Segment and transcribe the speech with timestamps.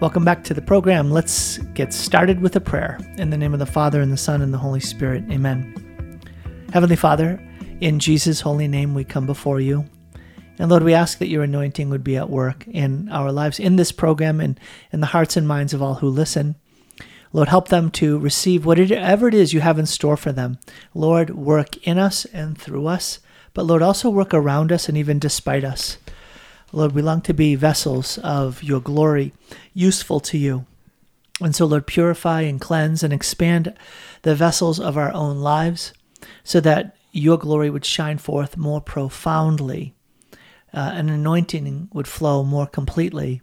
[0.00, 1.12] Welcome back to the program.
[1.12, 2.98] Let's get started with a prayer.
[3.16, 5.22] In the name of the Father, and the Son, and the Holy Spirit.
[5.30, 6.20] Amen.
[6.72, 7.40] Heavenly Father,
[7.80, 9.84] in Jesus' holy name, we come before you.
[10.58, 13.76] And Lord, we ask that your anointing would be at work in our lives, in
[13.76, 14.58] this program, and
[14.92, 16.56] in the hearts and minds of all who listen.
[17.32, 20.58] Lord, help them to receive whatever it is you have in store for them.
[20.92, 23.20] Lord, work in us and through us,
[23.54, 25.98] but Lord, also work around us and even despite us.
[26.74, 29.32] Lord, we long to be vessels of your glory,
[29.72, 30.66] useful to you.
[31.40, 33.74] And so, Lord, purify and cleanse and expand
[34.22, 35.92] the vessels of our own lives
[36.42, 39.94] so that your glory would shine forth more profoundly,
[40.72, 43.40] uh, an anointing would flow more completely,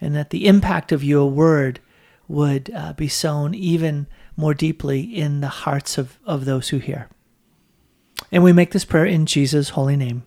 [0.00, 1.78] and that the impact of your word
[2.26, 7.08] would uh, be sown even more deeply in the hearts of, of those who hear.
[8.32, 10.24] And we make this prayer in Jesus' holy name.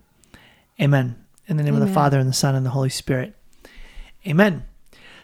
[0.79, 1.26] Amen.
[1.47, 1.83] In the name Amen.
[1.83, 3.33] of the Father, and the Son, and the Holy Spirit.
[4.25, 4.65] Amen.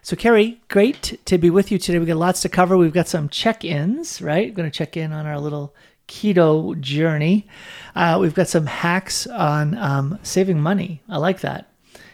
[0.01, 1.99] So, Carrie, great to be with you today.
[1.99, 2.77] We've got lots to cover.
[2.77, 4.49] We've got some check ins, right?
[4.49, 5.73] We're going to check in on our little
[6.07, 7.47] keto journey.
[7.95, 11.01] Uh, we've got some hacks on um, saving money.
[11.09, 11.69] I like that.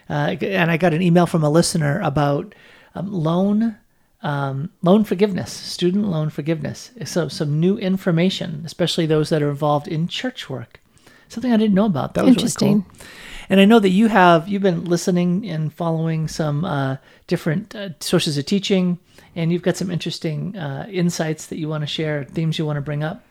[0.10, 2.56] Uh, and I got an email from a listener about
[2.96, 3.78] um, loan
[4.22, 6.92] um, loan forgiveness, student loan forgiveness.
[7.06, 10.82] So some new information, especially those that are involved in church work.
[11.30, 12.16] Something I didn't know about.
[12.16, 12.68] That was Interesting.
[12.68, 13.08] Really cool.
[13.50, 17.90] And I know that you have you've been listening and following some uh, different uh,
[18.00, 19.00] sources of teaching,
[19.36, 22.78] and you've got some interesting uh, insights that you want to share, themes you want
[22.78, 23.24] to bring up.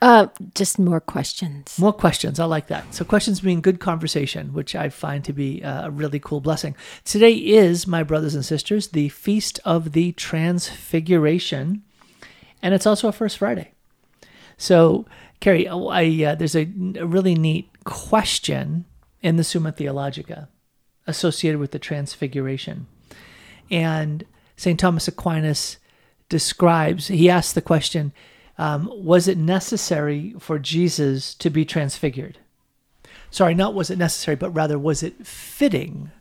[0.00, 1.78] Uh, just more questions.
[1.78, 2.38] More questions.
[2.38, 2.94] I like that.
[2.94, 6.76] So questions being good conversation, which I find to be a really cool blessing.
[7.04, 11.82] Today is, my brothers and sisters, the feast of the Transfiguration,
[12.62, 13.70] and it's also a First Friday.
[14.58, 15.06] So,
[15.40, 18.84] Carrie, oh, I, uh, there's a, a really neat question
[19.24, 20.48] in the Summa Theologica
[21.06, 22.86] associated with the Transfiguration,
[23.70, 24.24] and
[24.56, 24.78] St.
[24.78, 25.78] Thomas Aquinas
[26.28, 27.08] describes.
[27.08, 28.12] He asks the question
[28.58, 32.38] um, was it necessary for Jesus to be transfigured?
[33.30, 36.12] Sorry, not was it necessary, but rather was it fitting?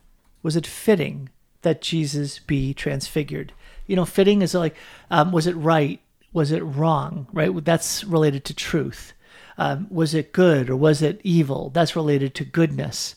[0.41, 1.29] Was it fitting
[1.61, 3.53] that Jesus be transfigured?
[3.85, 4.75] You know, fitting is like,
[5.11, 5.99] um, was it right?
[6.31, 7.27] Was it wrong?
[7.31, 7.63] Right?
[7.63, 9.13] That's related to truth.
[9.57, 11.69] Um, was it good or was it evil?
[11.69, 13.15] That's related to goodness.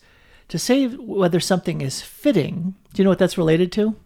[0.49, 3.97] To say whether something is fitting, do you know what that's related to?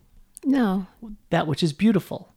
[0.45, 0.87] No.
[1.31, 2.31] That which is beautiful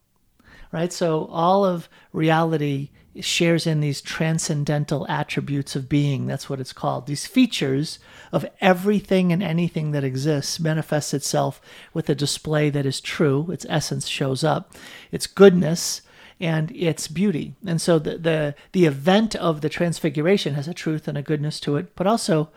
[0.73, 0.91] right?
[0.91, 2.89] So all of reality
[3.19, 6.25] shares in these transcendental attributes of being.
[6.25, 7.05] That's what it's called.
[7.05, 7.99] These features
[8.31, 11.61] of everything and anything that exists manifests itself
[11.93, 13.51] with a display that is true.
[13.51, 14.73] Its essence shows up.
[15.11, 16.01] Its goodness
[16.39, 17.55] and its beauty.
[17.66, 21.59] And so the, the the event of the transfiguration has a truth and a goodness
[21.61, 22.49] to it, but also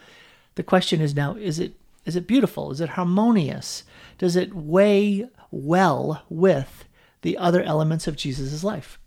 [0.54, 2.70] the question is now is it is it beautiful?
[2.70, 3.84] Is it harmonious?
[4.18, 6.84] Does it weigh well with
[7.22, 8.98] the other elements of Jesus' life.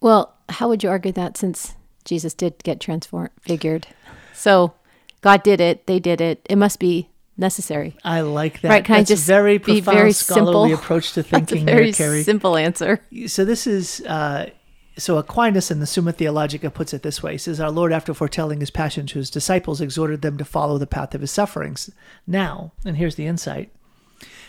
[0.00, 1.74] Well, how would you argue that since
[2.04, 3.86] Jesus did get transfigured?
[4.32, 4.74] So
[5.20, 6.44] God did it, they did it.
[6.48, 7.96] It must be necessary.
[8.04, 8.68] I like that.
[8.68, 8.84] Right?
[8.84, 10.74] Can That's I just very profound be very scholarly simple?
[10.74, 12.22] approach to thinking That's a very here, Carrie.
[12.22, 13.00] Simple answer.
[13.26, 14.50] So this is uh,
[14.98, 18.12] so Aquinas in the Summa Theologica puts it this way: He says, "Our Lord, after
[18.12, 21.90] foretelling His passion to His disciples, exhorted them to follow the path of His sufferings."
[22.26, 23.72] Now, and here's the insight: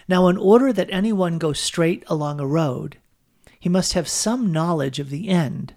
[0.07, 2.97] Now, in order that anyone go straight along a road,
[3.59, 5.75] he must have some knowledge of the end.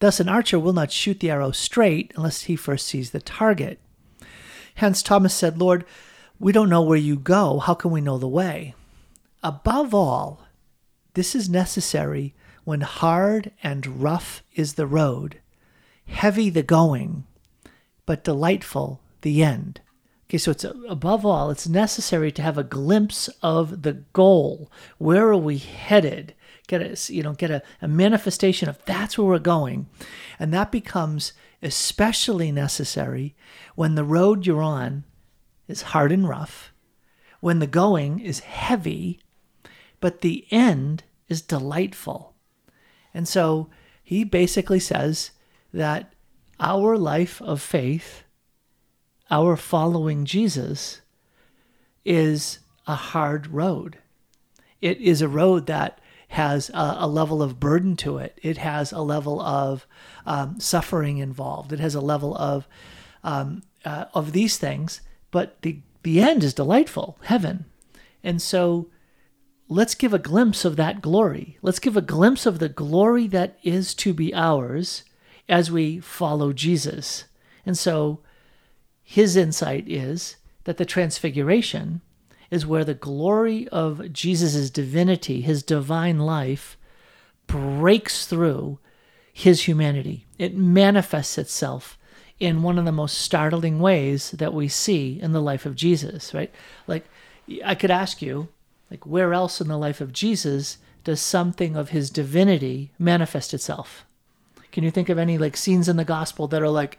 [0.00, 3.80] Thus, an archer will not shoot the arrow straight unless he first sees the target.
[4.74, 5.86] Hence, Thomas said, Lord,
[6.38, 7.58] we don't know where you go.
[7.58, 8.74] How can we know the way?
[9.42, 10.42] Above all,
[11.14, 15.40] this is necessary when hard and rough is the road,
[16.06, 17.24] heavy the going,
[18.04, 19.80] but delightful the end.
[20.28, 24.70] Okay, so it's above all, it's necessary to have a glimpse of the goal.
[24.98, 26.34] Where are we headed?
[26.66, 29.86] get a you know get a, a manifestation of that's where we're going
[30.38, 31.32] and that becomes
[31.62, 33.34] especially necessary
[33.74, 35.04] when the road you're on
[35.68, 36.72] is hard and rough
[37.40, 39.20] when the going is heavy
[40.00, 42.34] but the end is delightful
[43.12, 43.68] and so
[44.02, 45.30] he basically says
[45.72, 46.12] that
[46.60, 48.24] our life of faith
[49.30, 51.00] our following jesus
[52.04, 53.98] is a hard road
[54.80, 58.38] it is a road that has a, a, level of burden to it.
[58.42, 59.86] It has a level of
[60.24, 61.72] um, suffering involved.
[61.72, 62.66] It has a level of
[63.22, 65.00] um, uh, of these things.
[65.30, 67.64] But the the end is delightful, heaven.
[68.22, 68.86] And so,
[69.68, 71.58] let's give a glimpse of that glory.
[71.62, 75.02] Let's give a glimpse of the glory that is to be ours
[75.48, 77.24] as we follow Jesus.
[77.64, 78.20] And so,
[79.02, 82.02] his insight is that the transfiguration
[82.52, 86.76] is where the glory of Jesus' divinity, his divine life,
[87.48, 88.78] breaks through
[89.32, 90.26] his humanity.
[90.38, 91.98] It manifests itself
[92.38, 96.34] in one of the most startling ways that we see in the life of Jesus,
[96.34, 96.52] right?
[96.86, 97.06] Like,
[97.64, 98.48] I could ask you,
[98.90, 104.04] like, where else in the life of Jesus does something of his divinity manifest itself?
[104.72, 106.98] Can you think of any like scenes in the gospel that are like,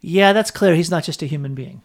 [0.00, 0.74] yeah, that's clear.
[0.74, 1.82] He's not just a human being.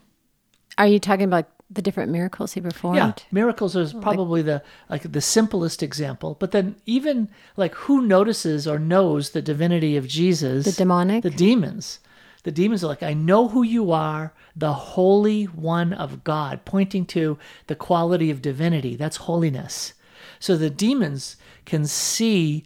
[0.76, 2.96] Are you talking about the different miracles he performed?
[2.96, 6.36] Yeah, miracles is probably the like the simplest example.
[6.40, 10.64] But then even like who notices or knows the divinity of Jesus?
[10.64, 11.22] The demonic?
[11.22, 12.00] The demons.
[12.42, 17.04] The demons are like, I know who you are, the Holy One of God, pointing
[17.06, 18.96] to the quality of divinity.
[18.96, 19.92] That's holiness.
[20.38, 22.64] So the demons can see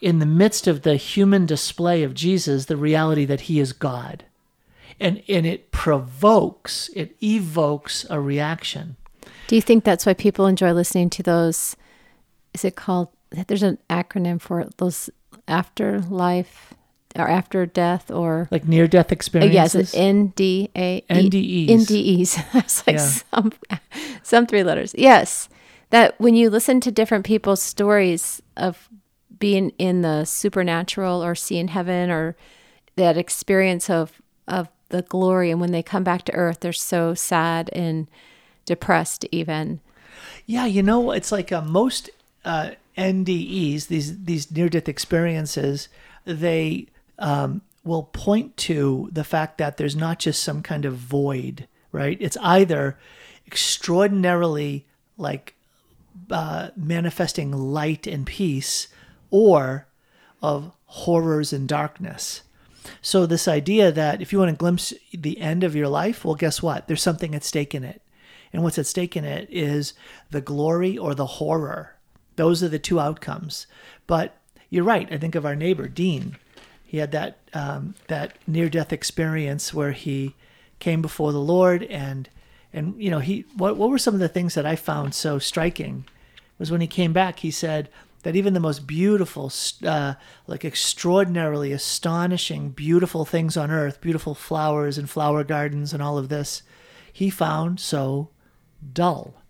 [0.00, 4.24] in the midst of the human display of Jesus the reality that he is God.
[5.00, 8.96] And, and it provokes, it evokes a reaction.
[9.48, 11.76] Do you think that's why people enjoy listening to those?
[12.54, 13.08] Is it called?
[13.30, 15.10] There's an acronym for it, those
[15.48, 16.74] afterlife
[17.18, 19.94] or after death or like near death experiences.
[19.94, 21.68] Yes, NDA NDEs.
[21.68, 22.44] NDEs.
[22.52, 23.06] That's like Yeah.
[23.32, 23.52] some
[24.22, 24.94] some three letters.
[24.96, 25.48] Yes,
[25.90, 28.88] that when you listen to different people's stories of
[29.38, 32.36] being in the supernatural or seeing heaven or
[32.96, 37.12] that experience of of the glory, and when they come back to earth, they're so
[37.14, 38.08] sad and
[38.64, 39.24] depressed.
[39.32, 39.80] Even
[40.46, 42.08] Yeah, you know, it's like uh, most
[42.44, 45.88] uh, NDEs, these these near death experiences,
[46.24, 46.86] they
[47.18, 52.18] um, will point to the fact that there's not just some kind of void, right?
[52.20, 52.98] It's either
[53.46, 54.86] extraordinarily
[55.16, 55.54] like
[56.30, 58.88] uh, manifesting light and peace,
[59.30, 59.86] or
[60.42, 62.42] of horrors and darkness.
[63.02, 66.34] So this idea that if you want to glimpse the end of your life, well,
[66.34, 66.86] guess what?
[66.86, 68.02] There's something at stake in it.
[68.52, 69.94] And what's at stake in it is
[70.30, 71.96] the glory or the horror.
[72.36, 73.66] Those are the two outcomes.
[74.06, 74.36] But
[74.70, 75.12] you're right.
[75.12, 76.36] I think of our neighbor Dean.
[76.86, 80.34] He had that um, that near death experience where he
[80.78, 82.28] came before the Lord and
[82.72, 85.38] and you know he what what were some of the things that I found so
[85.38, 86.04] striking
[86.58, 87.88] was when he came back he said
[88.22, 89.52] that even the most beautiful
[89.84, 90.14] uh,
[90.46, 96.28] like extraordinarily astonishing beautiful things on earth beautiful flowers and flower gardens and all of
[96.28, 96.62] this
[97.12, 98.30] he found so
[98.92, 99.42] dull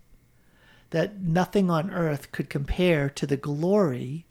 [0.91, 4.25] that nothing on earth could compare to the glory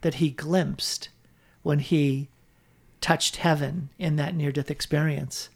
[0.00, 1.08] that he glimpsed
[1.62, 2.28] when he
[3.04, 5.50] touched heaven in that near death experience.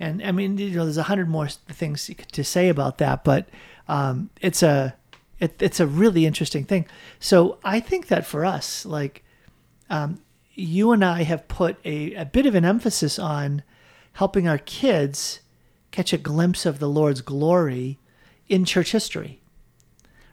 [0.00, 3.46] And I mean, you know, there's a hundred more things to say about that, but
[3.88, 4.94] um, it's a
[5.38, 6.86] it, it's a really interesting thing.
[7.20, 9.22] So I think that for us, like
[9.90, 10.22] um,
[10.54, 13.62] you and I have put a, a bit of an emphasis on
[14.14, 15.40] helping our kids
[15.90, 17.98] catch a glimpse of the Lord's glory
[18.48, 19.42] in church history,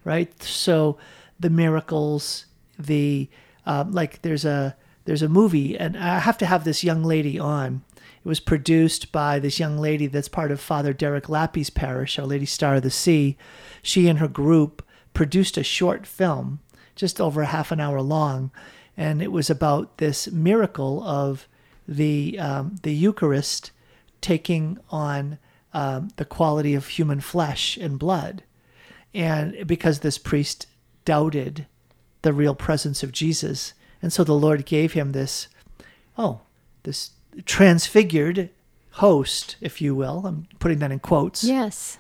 [0.06, 0.42] right?
[0.42, 0.98] So
[1.38, 2.46] the miracles,
[2.80, 3.28] the
[3.66, 7.40] um, like, there's a there's a movie, and I have to have this young lady
[7.40, 7.84] on.
[7.96, 12.25] It was produced by this young lady that's part of Father Derek Lappy's parish, Our
[12.25, 13.38] Lady Star of the Sea.
[13.84, 16.60] She and her group produced a short film,
[16.96, 18.52] just over half an hour long,
[18.98, 21.48] and it was about this miracle of
[21.88, 23.72] the um, the Eucharist
[24.22, 25.38] taking on
[25.74, 28.44] um, the quality of human flesh and blood,
[29.13, 30.65] and because this priest
[31.06, 31.68] doubted
[32.24, 33.74] the real presence of Jesus,
[34.05, 35.47] and so the Lord gave him this,
[36.15, 36.41] oh,
[36.83, 37.09] this
[37.43, 38.51] transfigured
[38.91, 40.27] host, if you will.
[40.27, 41.97] I'm putting that in quotes yes,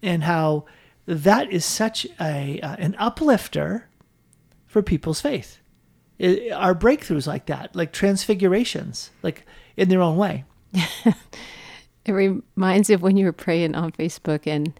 [0.00, 0.64] and how
[1.06, 3.88] that is such a uh, an uplifter
[4.68, 5.58] for people's faith.
[6.20, 9.44] It, our breakthroughs like that, like transfigurations, like
[9.76, 10.44] in their own way.
[12.04, 14.78] it reminds me of when you were praying on Facebook and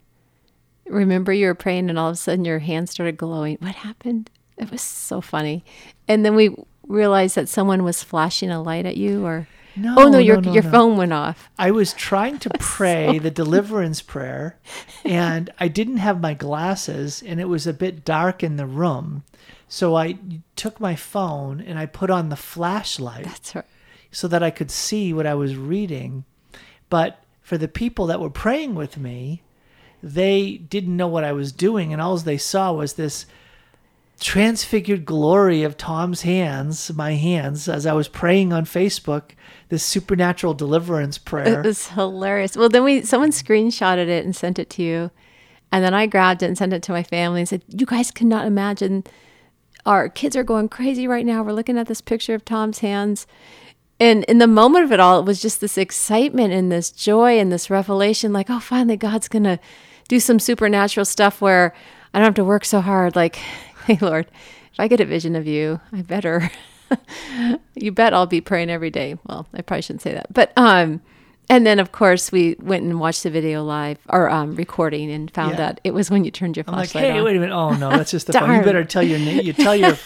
[0.86, 3.56] remember you were praying and all of a sudden your hand started glowing.
[3.58, 4.30] What happened?
[4.56, 5.64] It was so funny.
[6.08, 6.54] And then we
[6.86, 10.52] realized that someone was flashing a light at you or No, Oh no, your no,
[10.52, 10.70] your no.
[10.70, 11.48] phone went off.
[11.58, 14.56] I was trying to pray the deliverance prayer,
[15.04, 19.24] and I didn't have my glasses, and it was a bit dark in the room.
[19.66, 20.18] So I
[20.54, 23.64] took my phone and I put on the flashlight That's right.
[24.12, 26.24] so that I could see what I was reading.
[26.90, 29.42] But for the people that were praying with me,
[30.02, 33.26] they didn't know what I was doing, and all they saw was this
[34.20, 39.32] transfigured glory of Tom's hands, my hands, as I was praying on Facebook,
[39.68, 41.60] this supernatural deliverance prayer.
[41.60, 42.56] It was hilarious.
[42.56, 45.10] Well, then we someone screenshotted it and sent it to you,
[45.72, 48.10] and then I grabbed it and sent it to my family and said, "You guys
[48.10, 49.04] cannot imagine.
[49.86, 51.42] Our kids are going crazy right now.
[51.42, 53.26] We're looking at this picture of Tom's hands."
[54.00, 57.38] And in the moment of it all, it was just this excitement and this joy
[57.38, 59.60] and this revelation like, oh, finally, God's going to
[60.08, 61.72] do some supernatural stuff where
[62.12, 63.14] I don't have to work so hard.
[63.14, 63.38] Like,
[63.86, 64.26] hey, Lord,
[64.72, 66.50] if I get a vision of you, I better,
[67.74, 69.16] you bet I'll be praying every day.
[69.26, 70.32] Well, I probably shouldn't say that.
[70.32, 71.00] But, um,
[71.50, 75.30] and then, of course, we went and watched the video live or um, recording and
[75.30, 75.68] found Yeah.
[75.68, 77.24] out it was when you turned your I'm like, hey, on.
[77.24, 77.54] wait a minute.
[77.54, 78.54] Oh no, that's just the phone.
[78.54, 79.96] You better tell your you tell your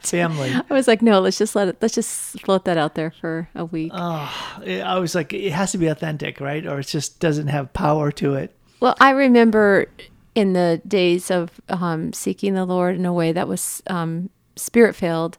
[0.00, 0.50] family.
[0.54, 3.50] I was like, no, let's just let it, let's just float that out there for
[3.54, 3.92] a week.
[3.94, 6.66] Oh, I was like, it has to be authentic, right?
[6.66, 8.56] Or it just doesn't have power to it.
[8.80, 9.86] Well, I remember
[10.34, 14.94] in the days of um, seeking the Lord in a way that was um, spirit
[14.94, 15.38] filled,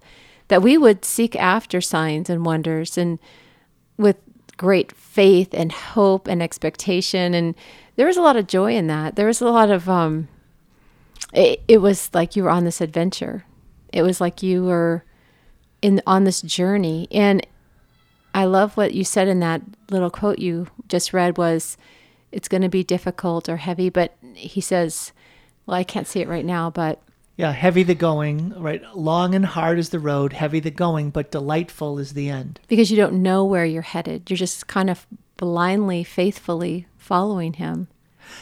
[0.49, 3.19] that we would seek after signs and wonders and
[3.97, 4.17] with
[4.57, 7.33] great faith and hope and expectation.
[7.33, 7.55] And
[7.95, 9.15] there was a lot of joy in that.
[9.15, 10.27] There was a lot of, um,
[11.33, 13.45] it, it was like you were on this adventure.
[13.93, 15.03] It was like you were
[15.81, 17.07] in on this journey.
[17.11, 17.45] And
[18.33, 21.77] I love what you said in that little quote you just read was
[22.31, 25.11] it's going to be difficult or heavy, but he says,
[25.65, 27.01] well, I can't see it right now, but
[27.37, 28.81] Yeah, heavy the going, right?
[28.95, 32.59] Long and hard is the road, heavy the going, but delightful is the end.
[32.67, 35.05] because you don't know where you're headed, you're just kind of
[35.37, 37.87] blindly, faithfully following him.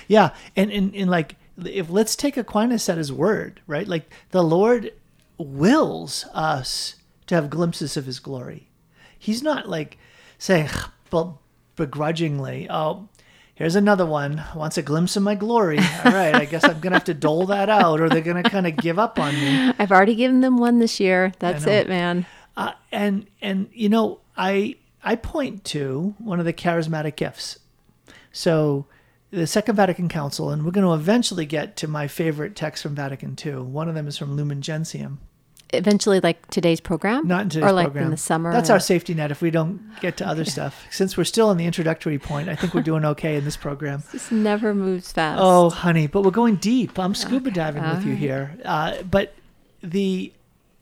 [0.07, 3.87] Yeah, and and, and like if let's take Aquinas at his word, right?
[3.87, 4.91] Like the Lord
[5.37, 6.95] wills us
[7.27, 8.69] to have glimpses of his glory.
[9.17, 9.97] He's not like
[10.37, 10.69] saying
[11.75, 13.07] begrudgingly, oh,
[13.59, 15.77] here's another one wants a glimpse of my glory.
[15.77, 18.65] All right, I guess I'm gonna have to dole that out, or they're gonna kind
[18.65, 19.73] of give up on me.
[19.79, 21.33] I've already given them one this year.
[21.37, 22.25] That's it, man.
[22.57, 27.59] Uh, and and you know, I I point to one of the charismatic gifts.
[28.31, 28.87] So
[29.31, 32.95] the Second Vatican Council, and we're going to eventually get to my favorite text from
[32.95, 33.57] Vatican II.
[33.57, 35.19] One of them is from Lumen Gentium.
[35.71, 38.05] Eventually, like today's program, Not in today's or like program.
[38.05, 38.51] in the summer.
[38.51, 40.85] That's or- our safety net if we don't get to other stuff.
[40.89, 44.01] Since we're still in the introductory point, I think we're doing okay in this program.
[44.11, 45.39] This never moves fast.
[45.41, 46.97] Oh, honey, but we're going deep.
[46.97, 48.57] I'm scuba diving with you here.
[48.65, 49.35] Uh, but
[49.83, 50.33] the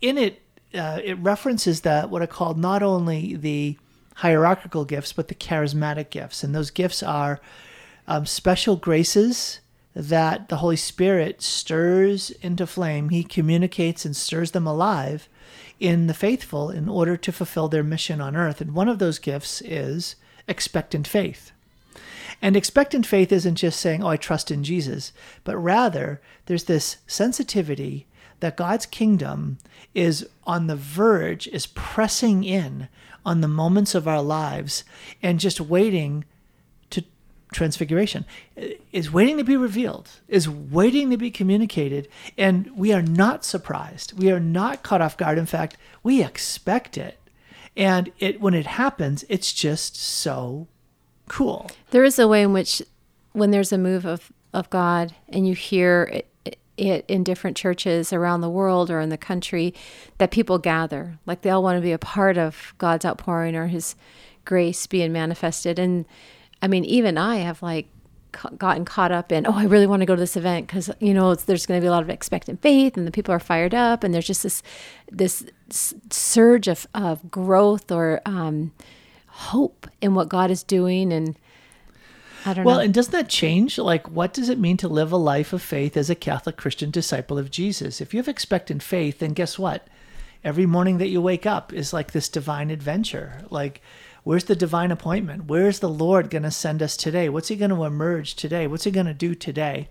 [0.01, 0.41] in it,
[0.73, 3.77] uh, it references that what are called not only the
[4.15, 7.39] hierarchical gifts but the charismatic gifts, and those gifts are
[8.07, 9.59] um, special graces
[9.97, 13.09] that the Holy Spirit stirs into flame.
[13.09, 15.27] He communicates and stirs them alive
[15.79, 18.61] in the faithful in order to fulfill their mission on earth.
[18.61, 20.15] And one of those gifts is
[20.47, 21.51] expectant faith.
[22.43, 25.13] And expectant faith isn't just saying, oh, I trust in Jesus,
[25.43, 28.05] but rather there's this sensitivity
[28.39, 29.57] that God's kingdom
[29.95, 32.87] is on the verge, is pressing in
[33.25, 34.83] on the moments of our lives
[35.23, 36.23] and just waiting
[37.51, 38.25] transfiguration,
[38.91, 42.07] is waiting to be revealed, is waiting to be communicated.
[42.37, 44.13] And we are not surprised.
[44.17, 45.37] We are not caught off guard.
[45.37, 47.19] In fact, we expect it.
[47.75, 50.67] And it when it happens, it's just so
[51.27, 51.69] cool.
[51.91, 52.81] There is a way in which,
[53.33, 58.11] when there's a move of, of God and you hear it, it in different churches
[58.11, 59.73] around the world or in the country,
[60.17, 61.19] that people gather.
[61.25, 63.95] Like they all want to be a part of God's outpouring or His
[64.43, 65.77] grace being manifested.
[65.77, 66.05] And
[66.61, 67.87] I mean, even I have like
[68.31, 70.89] ca- gotten caught up in, oh, I really want to go to this event because
[70.99, 73.33] you know it's, there's going to be a lot of expectant faith and the people
[73.33, 74.63] are fired up and there's just this
[75.11, 75.45] this
[76.09, 78.71] surge of of growth or um,
[79.27, 81.37] hope in what God is doing and.
[82.45, 82.67] I don't know.
[82.67, 82.83] Well, know.
[82.83, 83.77] and doesn't that change?
[83.77, 86.91] Like, what does it mean to live a life of faith as a Catholic Christian
[86.91, 87.99] disciple of Jesus?
[87.99, 89.87] If you have expectant faith, then guess what?
[90.45, 93.41] Every morning that you wake up is like this divine adventure.
[93.49, 93.81] Like,
[94.27, 95.45] where's the divine appointment?
[95.45, 97.29] Where's the Lord going to send us today?
[97.29, 98.67] What's He going to emerge today?
[98.67, 99.87] What's He going to do today?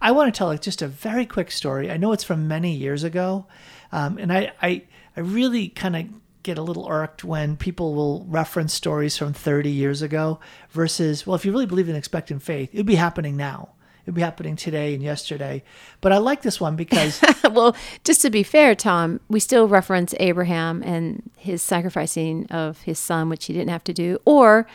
[0.00, 1.90] I want to tell just a very quick story.
[1.90, 3.46] I know it's from many years ago,
[3.90, 4.84] um, and I, I,
[5.16, 6.06] I really kind of
[6.44, 10.38] get a little irked when people will reference stories from 30 years ago
[10.70, 13.73] versus, well, if you really believe in expectant faith, it'd be happening now.
[14.04, 15.62] It'd be happening today and yesterday.
[16.00, 20.14] But I like this one because well, just to be fair, Tom, we still reference
[20.20, 24.66] Abraham and his sacrificing of his son, which he didn't have to do, or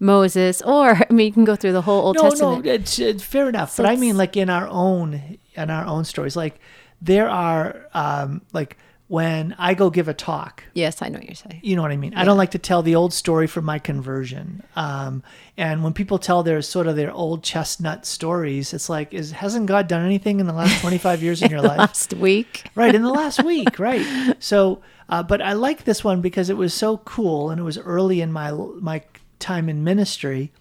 [0.00, 2.64] Moses, or I mean, you can go through the whole Old no, Testament.
[2.64, 3.72] no, it's, it's fair enough.
[3.72, 6.58] So but I mean, like in our own in our own stories, like
[7.02, 8.76] there are um, like
[9.08, 11.60] when I go give a talk, Yes, I know what you're saying.
[11.64, 12.12] you know what I mean.
[12.14, 14.62] I don't like to tell the old story from my conversion.
[14.76, 15.22] Um,
[15.56, 19.64] and when people tell their sort of their old chestnut stories, it's like, is hasn't
[19.66, 21.78] God done anything in the last twenty five years in your life?
[21.78, 24.04] Last week, right in the last week right
[24.38, 27.78] so uh, but i like this one because it was so cool and it was
[27.78, 29.02] early in my my
[29.38, 30.52] time in ministry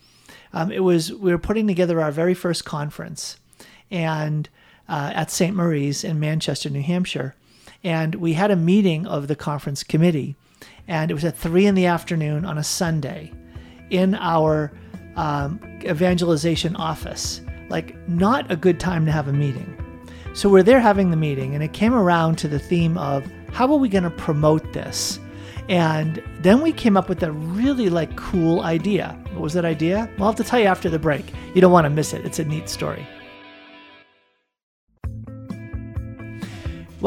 [0.54, 3.38] um, it was we were putting together our very first conference
[3.92, 4.48] and
[4.88, 7.36] uh, at st marie's in manchester new hampshire
[7.88, 10.36] and we had a meeting of the conference committee
[10.88, 13.32] and it was at three in the afternoon on a sunday
[13.90, 14.72] in our
[15.16, 19.74] um, evangelization office like not a good time to have a meeting.
[20.34, 23.72] So we're there having the meeting, and it came around to the theme of how
[23.72, 25.20] are we going to promote this?
[25.70, 29.20] And then we came up with a really like cool idea.
[29.34, 30.10] What was that idea?
[30.18, 31.34] Well, I'll have to tell you after the break.
[31.54, 32.26] You don't want to miss it.
[32.26, 33.06] It's a neat story.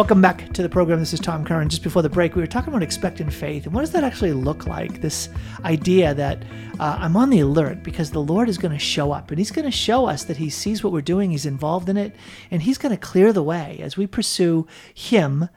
[0.00, 0.98] Welcome back to the program.
[0.98, 1.68] This is Tom Curran.
[1.68, 4.32] Just before the break, we were talking about expectant faith and what does that actually
[4.32, 5.02] look like?
[5.02, 5.28] This
[5.62, 6.42] idea that
[6.78, 9.50] uh, I'm on the alert because the Lord is going to show up and He's
[9.50, 12.16] going to show us that He sees what we're doing, He's involved in it,
[12.50, 15.50] and He's going to clear the way as we pursue Him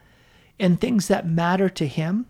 [0.60, 2.26] and things that matter to Him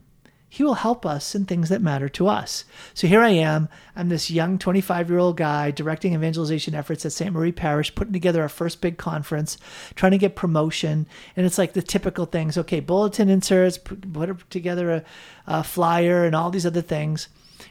[0.55, 2.65] he will help us in things that matter to us.
[2.95, 3.69] So here I am.
[3.97, 7.33] I'm this young 25 year old guy directing evangelization efforts at St.
[7.33, 9.59] Marie Parish, putting together our first big conference,
[9.97, 11.09] trying to get promotion.
[11.35, 15.05] And it's like the typical things okay, bulletin inserts, put together a,
[15.49, 17.27] a flyer, and all these other things.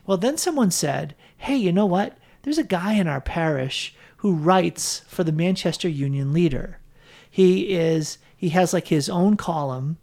[0.05, 2.17] Well, then someone said, hey, you know what?
[2.41, 6.79] There's a guy in our parish who writes for the Manchester Union Leader.
[7.29, 9.99] He is he has like his own column,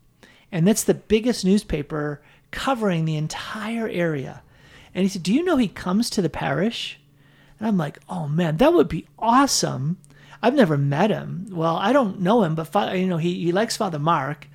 [0.50, 4.42] and that's the biggest newspaper covering the entire area.
[4.95, 6.99] And he said, Do you know he comes to the parish?
[7.59, 9.99] And I'm like, Oh man, that would be awesome.
[10.42, 11.49] I've never met him.
[11.50, 14.49] Well, I don't know him, but you know, he, he likes Father Mark.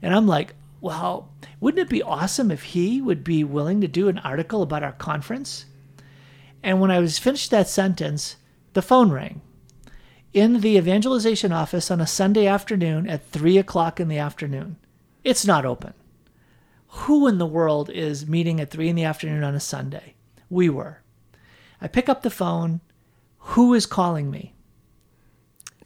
[0.00, 1.30] And I'm like, well,
[1.60, 4.92] wouldn't it be awesome if he would be willing to do an article about our
[4.92, 5.64] conference?
[6.62, 8.36] And when I was finished that sentence,
[8.72, 9.40] the phone rang
[10.32, 14.76] in the evangelization office on a Sunday afternoon at three o'clock in the afternoon.
[15.24, 15.94] It's not open
[16.94, 20.14] who in the world is meeting at three in the afternoon on a Sunday?
[20.50, 21.00] We were.
[21.80, 22.80] I pick up the phone.
[23.38, 24.54] Who is calling me?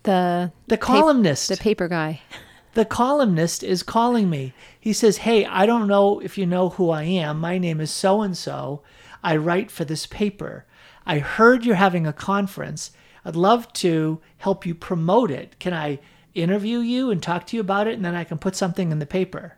[0.03, 1.49] The the columnist.
[1.49, 2.21] the paper guy.
[2.75, 4.53] The columnist is calling me.
[4.79, 7.41] He says, Hey, I don't know if you know who I am.
[7.41, 8.83] My name is so and so.
[9.25, 10.67] I write for this paper.
[11.07, 12.91] I heard you're having a conference.
[13.25, 15.59] I'd love to help you promote it.
[15.59, 16.01] Can I
[16.35, 17.95] interview you and talk to you about it?
[17.95, 19.57] And then I can put something in the paper.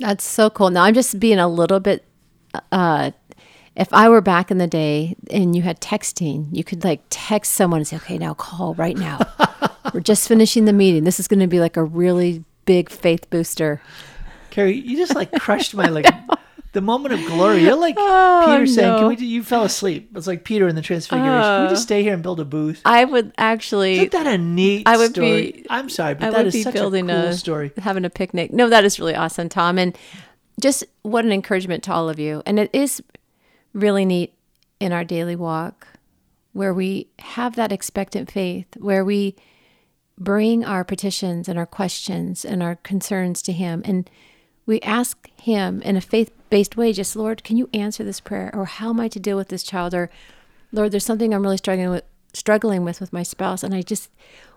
[0.00, 0.70] That's so cool.
[0.70, 2.04] Now I'm just being a little bit
[2.72, 3.12] uh
[3.76, 7.52] if I were back in the day and you had texting, you could like text
[7.52, 9.20] someone and say, "Okay, now call right now.
[9.94, 11.04] we're just finishing the meeting.
[11.04, 13.80] This is going to be like a really big faith booster."
[14.50, 16.06] Carrie, you just like crushed my like
[16.72, 17.62] the moment of glory.
[17.62, 20.10] You're like oh, Peter saying, "Can we?" Do, you fell asleep.
[20.14, 21.32] It's like Peter in the Transfiguration.
[21.32, 22.80] Uh, Can we just stay here and build a booth?
[22.84, 23.94] I would actually.
[23.94, 24.86] Isn't that a neat?
[24.86, 25.52] I would story?
[25.52, 25.66] be.
[25.70, 27.72] I'm sorry, but I that is such building a cool a, story.
[27.78, 28.52] Having a picnic.
[28.52, 29.96] No, that is really awesome, Tom, and
[30.60, 32.42] just what an encouragement to all of you.
[32.46, 33.02] And it is
[33.72, 34.34] really neat
[34.78, 35.86] in our daily walk
[36.52, 39.36] where we have that expectant faith, where we
[40.18, 44.10] bring our petitions and our questions and our concerns to Him and
[44.66, 48.50] we ask Him in a faith based way, just Lord, can you answer this prayer?
[48.52, 49.94] Or how am I to deal with this child?
[49.94, 50.10] Or
[50.72, 54.10] Lord, there's something I'm really struggling with struggling with with my spouse and I just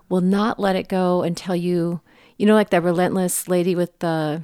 [0.08, 2.00] will not let it go until you
[2.38, 4.42] you know like that relentless lady with the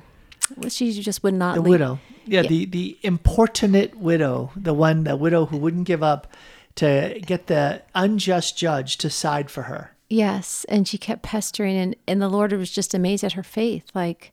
[0.57, 1.71] what she just would not the leave.
[1.71, 6.27] widow yeah, yeah, the the importunate widow the one the widow who wouldn't give up
[6.77, 11.97] to get the unjust judge to side for her yes and she kept pestering and
[12.09, 14.33] and the lord was just amazed at her faith like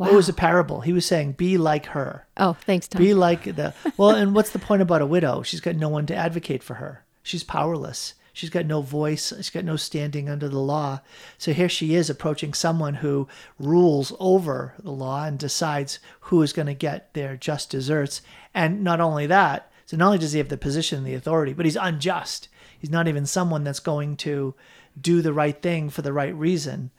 [0.00, 0.08] Wow.
[0.08, 0.80] It was a parable.
[0.80, 3.02] He was saying, "Be like her." Oh, thanks, Tom.
[3.02, 4.12] Be like the well.
[4.12, 5.42] and what's the point about a widow?
[5.42, 7.04] She's got no one to advocate for her.
[7.22, 8.14] She's powerless.
[8.32, 9.30] She's got no voice.
[9.36, 11.00] She's got no standing under the law.
[11.36, 16.54] So here she is approaching someone who rules over the law and decides who is
[16.54, 18.22] going to get their just deserts.
[18.54, 21.52] And not only that, so not only does he have the position and the authority,
[21.52, 22.48] but he's unjust.
[22.78, 24.54] He's not even someone that's going to
[24.98, 26.90] do the right thing for the right reason.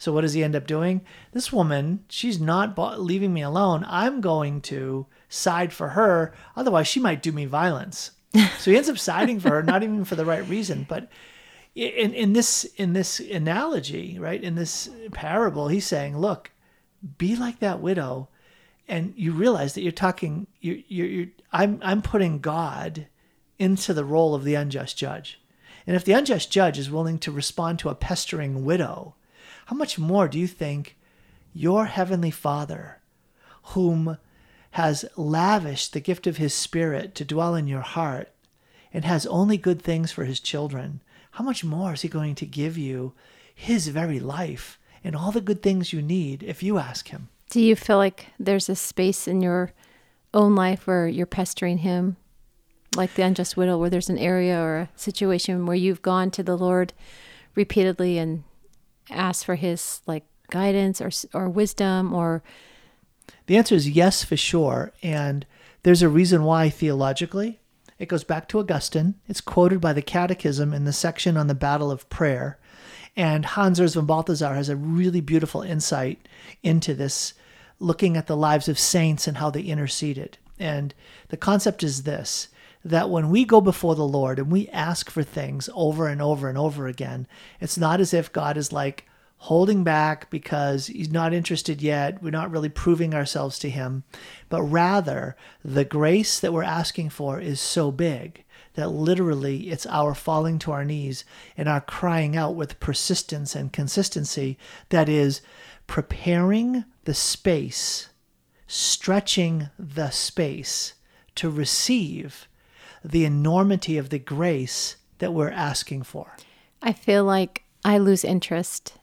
[0.00, 1.02] So what does he end up doing?
[1.32, 3.84] This woman, she's not leaving me alone.
[3.86, 6.32] I'm going to side for her.
[6.56, 8.12] Otherwise, she might do me violence.
[8.58, 11.10] so he ends up siding for her, not even for the right reason, but
[11.74, 14.42] in in this in this analogy, right?
[14.42, 16.50] In this parable, he's saying, "Look,
[17.18, 18.28] be like that widow."
[18.88, 23.06] And you realize that you're talking you you you I'm I'm putting God
[23.58, 25.42] into the role of the unjust judge.
[25.86, 29.14] And if the unjust judge is willing to respond to a pestering widow,
[29.70, 30.96] how much more do you think
[31.54, 32.98] your heavenly Father,
[33.66, 34.18] whom
[34.72, 38.32] has lavished the gift of his Spirit to dwell in your heart
[38.92, 42.44] and has only good things for his children, how much more is he going to
[42.44, 43.12] give you
[43.54, 47.28] his very life and all the good things you need if you ask him?
[47.50, 49.70] Do you feel like there's a space in your
[50.34, 52.16] own life where you're pestering him?
[52.96, 56.42] Like the unjust widow, where there's an area or a situation where you've gone to
[56.42, 56.92] the Lord
[57.54, 58.42] repeatedly and
[59.10, 62.42] ask for his like guidance or or wisdom or
[63.46, 64.92] the answer is yes for sure.
[65.02, 65.46] And
[65.82, 67.58] there's a reason why theologically.
[67.98, 69.16] It goes back to augustine.
[69.28, 72.58] It's quoted by the catechism in the section on the battle of prayer.
[73.16, 76.26] And Hans Urs von Balthasar has a really beautiful insight
[76.62, 77.34] into this,
[77.78, 80.38] looking at the lives of saints and how they interceded.
[80.58, 80.94] And
[81.28, 82.48] the concept is this
[82.84, 86.48] that when we go before the Lord and we ask for things over and over
[86.48, 87.26] and over again,
[87.60, 89.06] it's not as if God is like
[89.44, 92.22] holding back because he's not interested yet.
[92.22, 94.04] We're not really proving ourselves to him,
[94.48, 100.14] but rather the grace that we're asking for is so big that literally it's our
[100.14, 101.24] falling to our knees
[101.56, 104.58] and our crying out with persistence and consistency
[104.90, 105.40] that is
[105.86, 108.10] preparing the space,
[108.66, 110.94] stretching the space
[111.34, 112.46] to receive
[113.04, 116.36] the enormity of the grace that we're asking for.
[116.82, 118.94] I feel like I lose interest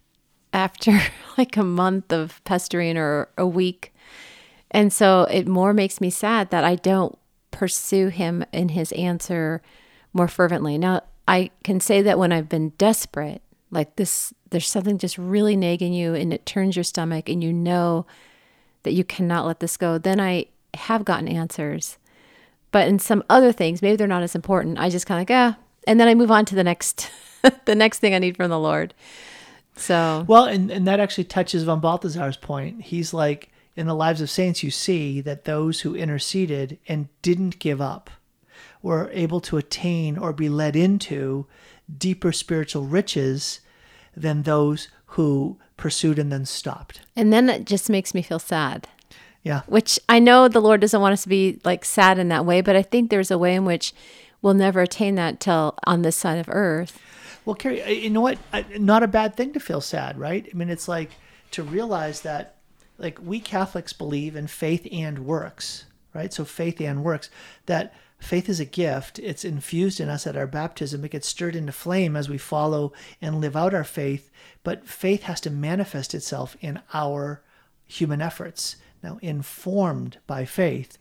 [0.54, 1.00] after
[1.38, 3.94] like a month of pestering or a week.
[4.72, 7.18] And so it more makes me sad that I don't
[7.52, 9.62] pursue him in his answer
[10.14, 10.78] more fervently.
[10.78, 15.56] Now, I can say that when I've been desperate, like this, there's something just really
[15.56, 18.06] nagging you and it turns your stomach and you know
[18.84, 21.98] that you cannot let this go, then I have gotten answers.
[22.78, 24.78] But in some other things, maybe they're not as important.
[24.78, 27.10] I just kind of like, ah, and then I move on to the next,
[27.66, 28.94] the next thing I need from the Lord.
[29.76, 32.84] So well, and and that actually touches von Balthasar's point.
[32.84, 37.58] He's like, in the lives of saints, you see that those who interceded and didn't
[37.58, 38.12] give up
[38.84, 41.48] were able to attain or be led into
[41.98, 43.60] deeper spiritual riches
[44.16, 47.02] than those who pursued and then stopped.
[47.16, 48.88] And then it just makes me feel sad.
[49.48, 49.62] Yeah.
[49.68, 52.60] Which I know the Lord doesn't want us to be like sad in that way,
[52.60, 53.94] but I think there's a way in which
[54.42, 57.00] we'll never attain that till on this side of earth.
[57.46, 58.38] Well, Carrie, you know what?
[58.78, 60.46] Not a bad thing to feel sad, right?
[60.52, 61.12] I mean, it's like
[61.52, 62.58] to realize that,
[62.98, 66.34] like, we Catholics believe in faith and works, right?
[66.34, 67.30] So faith and works.
[67.68, 69.18] That faith is a gift.
[69.20, 71.06] It's infused in us at our baptism.
[71.06, 74.30] It gets stirred into flame as we follow and live out our faith.
[74.66, 77.42] But faith has to manifest itself in our
[77.86, 80.98] human efforts now informed by faith.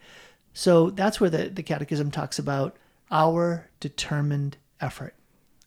[0.52, 2.76] So that's where the, the Catechism talks about
[3.10, 5.14] our determined effort.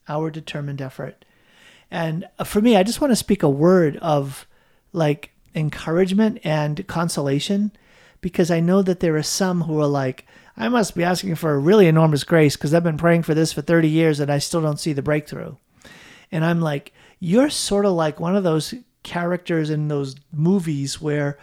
[0.08, 1.24] Our determined effort.
[1.90, 4.46] And uh, for me, I just want to speak a word of
[4.92, 7.72] like encouragement and consolation
[8.20, 11.54] because I know that there are some who are like, I must be asking for
[11.54, 14.38] a really enormous grace because I've been praying for this for 30 years and I
[14.38, 15.56] still don't see the breakthrough.
[16.30, 21.38] And I'm like, you're sort of like one of those characters in those movies where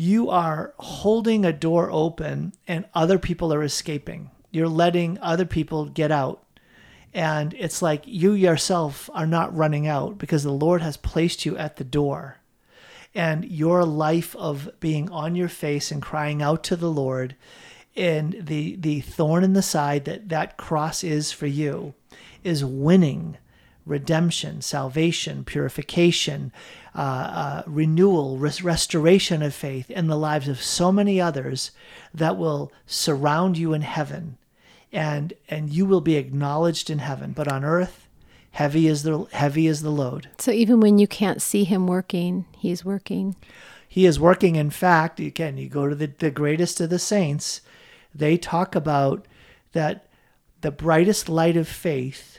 [0.00, 4.30] you are holding a door open and other people are escaping.
[4.50, 6.42] You're letting other people get out.
[7.12, 11.54] And it's like you yourself are not running out because the Lord has placed you
[11.58, 12.38] at the door.
[13.14, 17.36] And your life of being on your face and crying out to the Lord
[17.94, 21.92] and the, the thorn in the side that that cross is for you
[22.42, 23.36] is winning
[23.84, 26.52] redemption, salvation, purification,
[26.94, 31.70] uh, uh, renewal, res- restoration of faith in the lives of so many others
[32.12, 34.38] that will surround you in heaven,
[34.92, 37.32] and and you will be acknowledged in heaven.
[37.32, 38.08] But on earth,
[38.52, 40.28] heavy is the heavy is the load.
[40.38, 43.36] So even when you can't see him working, he's working.
[43.88, 44.56] He is working.
[44.56, 47.60] In fact, again, you go to the, the greatest of the saints,
[48.14, 49.26] they talk about
[49.72, 50.06] that
[50.60, 52.38] the brightest light of faith,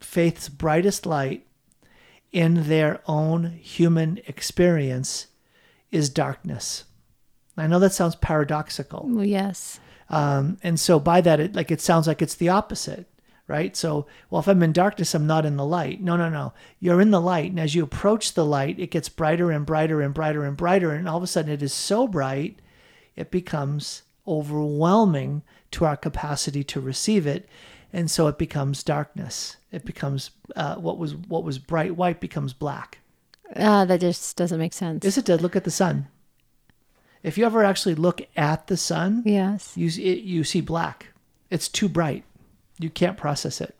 [0.00, 1.46] faith's brightest light,
[2.34, 5.28] in their own human experience
[5.92, 6.82] is darkness.
[7.56, 9.06] I know that sounds paradoxical.
[9.08, 9.78] Well, yes.
[10.10, 13.06] Um, and so by that, it like it sounds like it's the opposite,
[13.46, 13.76] right?
[13.76, 16.02] So, well, if I'm in darkness, I'm not in the light.
[16.02, 16.52] No, no, no.
[16.80, 20.02] You're in the light, and as you approach the light, it gets brighter and brighter
[20.02, 22.58] and brighter and brighter, and all of a sudden, it is so bright,
[23.14, 27.48] it becomes overwhelming to our capacity to receive it,
[27.94, 29.56] and so it becomes darkness.
[29.70, 32.98] It becomes uh, what was what was bright white becomes black.
[33.54, 35.04] Uh, that just doesn't make sense.
[35.04, 35.40] Is it dead?
[35.40, 36.08] Look at the sun.
[37.22, 41.06] If you ever actually look at the sun, yes, you it, you see black.
[41.50, 42.24] It's too bright.
[42.80, 43.76] You can't process it,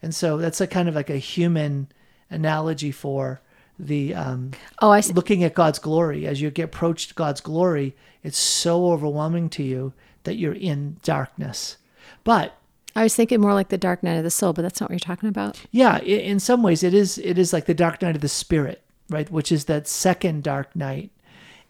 [0.00, 1.88] and so that's a kind of like a human
[2.30, 3.42] analogy for
[3.78, 5.12] the um, oh, I see.
[5.12, 7.94] looking at God's glory as you get approached God's glory.
[8.22, 11.76] It's so overwhelming to you that you're in darkness,
[12.24, 12.56] but
[12.96, 14.94] I was thinking more like the dark night of the soul, but that's not what
[14.94, 15.60] you're talking about.
[15.72, 17.18] Yeah, in some ways, it is.
[17.18, 19.30] It is like the dark night of the spirit, right?
[19.30, 21.10] Which is that second dark night.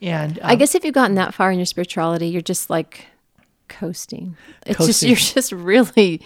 [0.03, 3.07] And um, I guess if you've gotten that far in your spirituality, you're just like
[3.69, 4.37] coasting.
[4.67, 4.87] It's coasting.
[4.87, 5.03] just
[5.35, 6.21] you're just really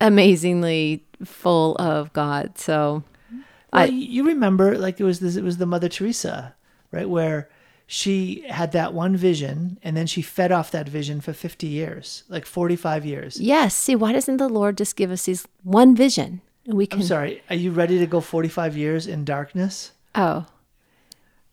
[0.00, 2.56] amazingly full of God.
[2.56, 6.54] So, well, I, you remember, like it was this, it was the Mother Teresa,
[6.92, 7.50] right, where
[7.92, 12.22] she had that one vision and then she fed off that vision for 50 years,
[12.28, 13.40] like 45 years.
[13.40, 13.74] Yes.
[13.74, 16.40] See, why doesn't the Lord just give us these one vision?
[16.66, 17.00] We can.
[17.00, 17.42] I'm sorry.
[17.50, 19.90] Are you ready to go 45 years in darkness?
[20.14, 20.46] Oh.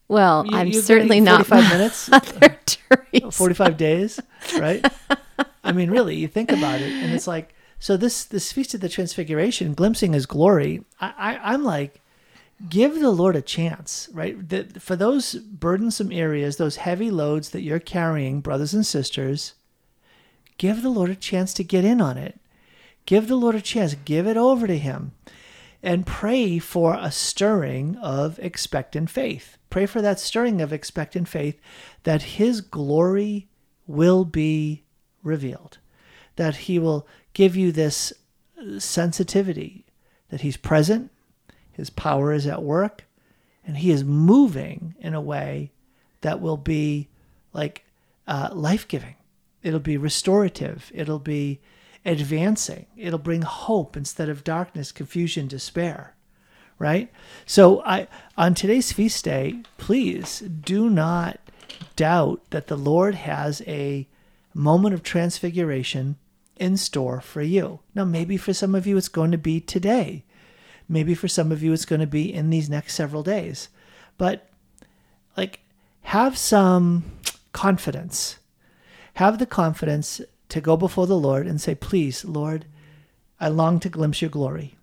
[0.07, 3.31] Well, You- I'm certainly not 45 minutes, Mother Teresa.
[3.31, 4.19] 45 days,
[4.59, 4.85] right?
[5.63, 7.97] I mean, really, you think about it, and it's like so.
[7.97, 10.85] This this feast of the Transfiguration, glimpsing His glory.
[11.01, 11.99] I, I I'm like,
[12.69, 14.47] give the Lord a chance, right?
[14.49, 19.53] That for those burdensome areas, those heavy loads that you're carrying, brothers and sisters,
[20.57, 22.39] give the Lord a chance to get in on it.
[23.05, 23.95] Give the Lord a chance.
[24.05, 25.13] Give it over to Him.
[25.83, 29.57] And pray for a stirring of expectant faith.
[29.69, 31.59] Pray for that stirring of expectant faith
[32.03, 33.47] that His glory
[33.85, 34.83] will be
[35.23, 35.77] revealed,
[36.35, 38.11] that He will give you this
[38.79, 39.85] sensitivity
[40.29, 41.11] that He's present,
[41.77, 43.05] His power is at work,
[43.65, 45.71] and He is moving in a way
[46.21, 47.07] that will be
[47.53, 47.85] like
[48.27, 49.15] uh, life giving.
[49.63, 50.91] It'll be restorative.
[50.93, 51.61] It'll be
[52.03, 52.87] advancing.
[52.97, 56.15] It'll bring hope instead of darkness, confusion, despair.
[56.79, 57.11] Right?
[57.45, 61.39] So I on today's feast day, please do not
[61.95, 64.07] doubt that the Lord has a
[64.53, 66.17] moment of transfiguration
[66.55, 67.79] in store for you.
[67.95, 70.23] Now maybe for some of you it's going to be today.
[70.89, 73.69] Maybe for some of you it's going to be in these next several days.
[74.17, 74.49] But
[75.35, 75.59] like
[76.01, 77.03] have some
[77.51, 78.37] confidence.
[79.15, 82.65] Have the confidence to go before the Lord and say, Please, Lord,
[83.39, 84.77] I long to glimpse your glory.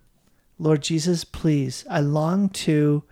[0.57, 3.03] Lord Jesus, please, I long to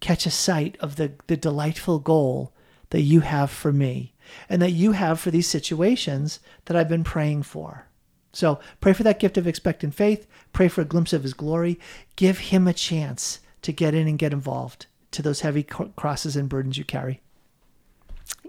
[0.00, 2.52] catch a sight of the, the delightful goal
[2.90, 4.14] that you have for me
[4.48, 7.87] and that you have for these situations that I've been praying for.
[8.32, 10.26] So pray for that gift of expectant faith.
[10.52, 11.78] Pray for a glimpse of his glory.
[12.16, 16.48] Give him a chance to get in and get involved to those heavy crosses and
[16.48, 17.20] burdens you carry.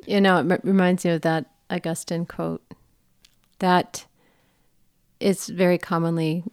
[0.06, 2.62] You know, it reminds me of that Augustine quote
[3.60, 4.06] that
[5.20, 6.44] is very commonly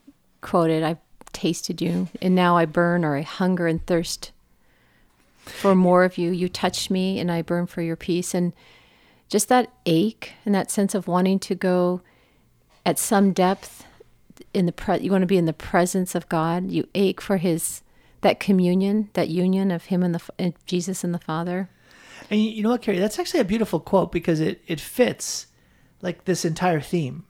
[0.41, 0.83] quoted.
[0.83, 0.99] I've
[1.33, 4.33] tasted you, and now I burn or I hunger and thirst
[5.39, 6.31] for more of you.
[6.31, 8.35] You touched me, and I burn for your peace.
[8.35, 8.53] And
[9.29, 12.01] just that ache and that sense of wanting to go
[12.87, 13.85] at some depth
[14.55, 16.71] in the pre- you want to be in the presence of God.
[16.71, 17.83] You ache for His
[18.23, 21.69] that communion, that union of Him and the and Jesus and the Father.
[22.31, 22.99] And you know what, Carrie?
[22.99, 25.49] That's actually a beautiful quote because it, it fits
[26.01, 27.25] like this entire theme.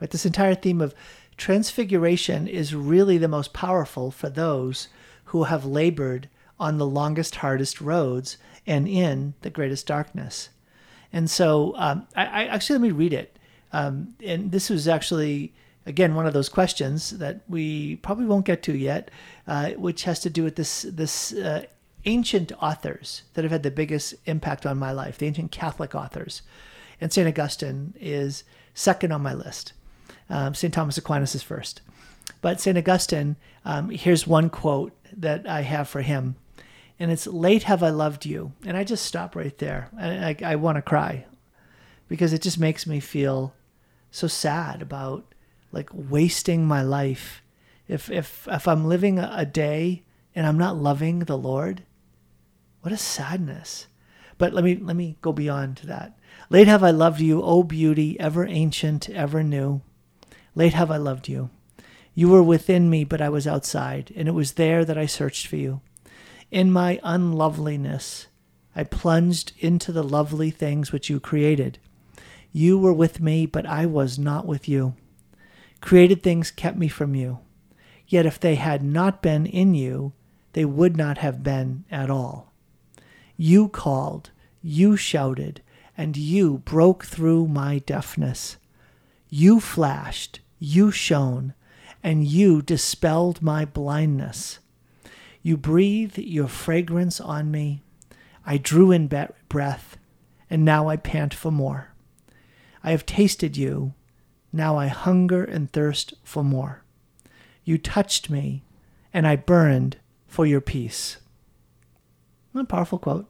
[0.00, 0.10] Right?
[0.10, 0.94] This entire theme of
[1.36, 4.88] transfiguration is really the most powerful for those
[5.26, 8.36] who have labored on the longest, hardest roads
[8.66, 10.50] and in the greatest darkness.
[11.12, 13.36] And so, um, I, I actually let me read it.
[13.72, 15.54] Um, and this was actually
[15.86, 19.10] again one of those questions that we probably won't get to yet,
[19.46, 21.64] uh, which has to do with this this uh,
[22.04, 26.42] ancient authors that have had the biggest impact on my life, the ancient Catholic authors.
[27.00, 27.26] And St.
[27.26, 29.72] Augustine is second on my list.
[30.30, 30.72] Um, St.
[30.72, 31.80] Thomas Aquinas is first.
[32.40, 32.78] But St.
[32.78, 36.36] Augustine, um, here's one quote that I have for him.
[36.98, 38.52] And it's, Late have I loved you.
[38.64, 39.88] And I just stop right there.
[39.98, 41.26] I, I, I want to cry
[42.08, 43.54] because it just makes me feel
[44.12, 45.34] so sad about
[45.72, 47.42] like wasting my life.
[47.88, 51.82] If, if, if I'm living a, day and I'm not loving the Lord,
[52.82, 53.88] what a sadness.
[54.38, 56.18] But let me let me go beyond to that.
[56.50, 59.82] Late have I loved you, O beauty, ever ancient, ever new.
[60.54, 61.50] Late have I loved you.
[62.14, 65.46] You were within me, but I was outside, and it was there that I searched
[65.46, 65.80] for you.
[66.50, 68.26] In my unloveliness,
[68.74, 71.78] I plunged into the lovely things which you created.
[72.52, 74.94] You were with me, but I was not with you.
[75.80, 77.38] Created things kept me from you.
[78.06, 80.12] Yet if they had not been in you,
[80.52, 82.52] they would not have been at all.
[83.38, 84.30] You called,
[84.62, 85.62] you shouted,
[85.96, 88.58] and you broke through my deafness.
[89.30, 91.54] You flashed, you shone,
[92.02, 94.58] and you dispelled my blindness.
[95.42, 97.82] You breathed your fragrance on me.
[98.44, 99.08] I drew in
[99.48, 99.96] breath,
[100.50, 101.91] and now I pant for more.
[102.84, 103.94] I have tasted you,
[104.52, 106.82] now I hunger and thirst for more.
[107.64, 108.62] You touched me,
[109.14, 111.18] and I burned for your peace.
[112.54, 113.26] A powerful quote.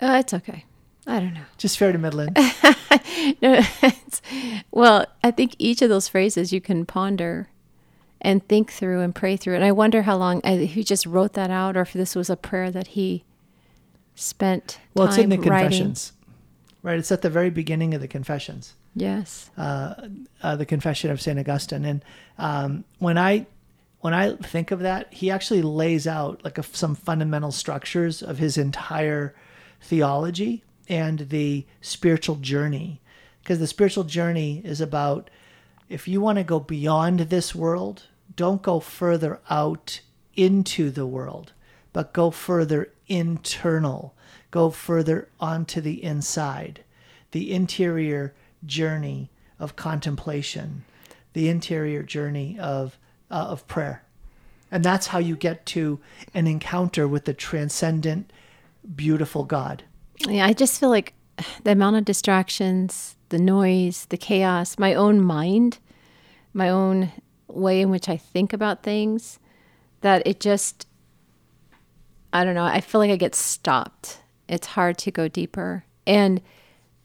[0.00, 0.64] Uh, it's okay.
[1.06, 1.44] I don't know.
[1.58, 2.36] Just fair to Midland.
[3.40, 4.20] No, it's,
[4.70, 7.48] well, I think each of those phrases you can ponder
[8.20, 9.54] and think through and pray through.
[9.54, 12.28] And I wonder how long I, he just wrote that out, or if this was
[12.28, 13.24] a prayer that he
[14.14, 14.78] spent.
[14.94, 15.48] Well, it's in the writing.
[15.50, 16.12] Confessions,
[16.82, 16.98] right?
[16.98, 19.50] It's at the very beginning of the Confessions, Yes.
[19.56, 20.08] uh,
[20.42, 21.84] uh, the Confession of Saint Augustine.
[21.84, 22.04] And
[22.38, 23.46] um, when I
[24.00, 28.38] when I think of that, he actually lays out like a, some fundamental structures of
[28.38, 29.34] his entire
[29.80, 33.00] theology and the spiritual journey,
[33.42, 35.30] because the spiritual journey is about
[35.88, 38.04] if you want to go beyond this world
[38.36, 40.00] don't go further out
[40.34, 41.52] into the world,
[41.92, 44.14] but go further internal,
[44.50, 46.82] go further onto the inside,
[47.30, 48.34] the interior
[48.66, 50.84] journey of contemplation,
[51.32, 52.98] the interior journey of
[53.30, 54.02] uh, of prayer.
[54.70, 56.00] And that's how you get to
[56.34, 58.32] an encounter with the transcendent,
[58.96, 59.84] beautiful God.
[60.26, 61.14] Yeah, I just feel like
[61.62, 65.78] the amount of distractions, the noise, the chaos, my own mind,
[66.52, 67.12] my own
[67.48, 69.38] way in which I think about things,
[70.00, 70.86] that it just,
[72.32, 74.18] I don't know, I feel like I get stopped.
[74.48, 75.84] It's hard to go deeper.
[76.06, 76.40] And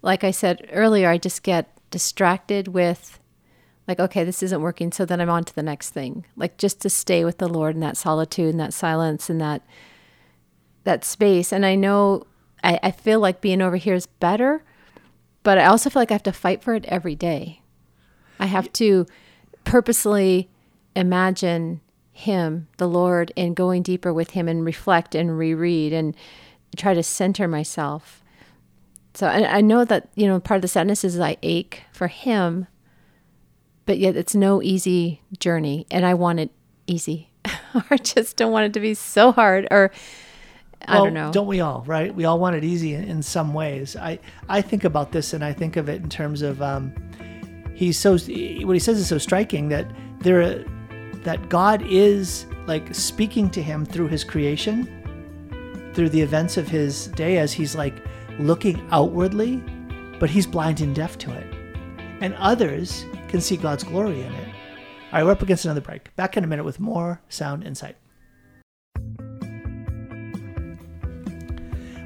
[0.01, 3.19] like I said earlier, I just get distracted with,
[3.87, 4.91] like, okay, this isn't working.
[4.91, 6.25] So then I'm on to the next thing.
[6.35, 9.63] Like just to stay with the Lord in that solitude and that silence and that
[10.83, 11.51] that space.
[11.51, 12.25] And I know
[12.63, 14.63] I, I feel like being over here is better,
[15.43, 17.61] but I also feel like I have to fight for it every day.
[18.39, 19.05] I have to
[19.65, 20.49] purposely
[20.95, 21.81] imagine
[22.11, 26.15] him, the Lord, and going deeper with him and reflect and reread and
[26.75, 28.23] try to center myself.
[29.19, 32.07] So I, I know that, you know, part of the sadness is I ache for
[32.07, 32.67] him,
[33.85, 35.85] but yet it's no easy journey.
[35.91, 36.51] And I want it
[36.87, 37.29] easy.
[37.75, 39.91] or I just don't want it to be so hard or
[40.87, 41.33] I Well, don't know.
[41.33, 42.15] Don't we all, right?
[42.15, 43.97] We all want it easy in, in some ways.
[43.97, 46.93] I, I think about this and I think of it in terms of um,
[47.75, 49.85] he's so what he says is so striking that
[50.21, 50.63] there
[51.25, 57.07] that God is like speaking to him through his creation, through the events of his
[57.07, 57.95] day as he's like
[58.39, 59.57] looking outwardly,
[60.19, 61.53] but he's blind and deaf to it.
[62.21, 64.47] And others can see God's glory in it.
[64.47, 66.15] All right, we're up against another break.
[66.15, 67.95] Back in a minute with more sound insight.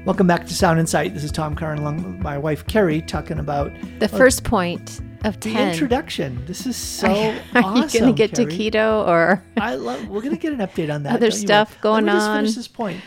[0.04, 1.14] Welcome back to Sound Insight.
[1.14, 5.40] This is Tom Curran along with my wife Carrie talking about the first point of
[5.40, 5.70] the 10.
[5.72, 6.44] introduction.
[6.44, 7.76] This is so Are awesome.
[7.76, 8.50] you going to get Carrie.
[8.50, 10.06] to keto or I love.
[10.08, 11.14] We're gonna get an update on that.
[11.16, 11.78] Other stuff worry.
[11.80, 12.36] going Let me just on.
[12.42, 13.00] Finish this point.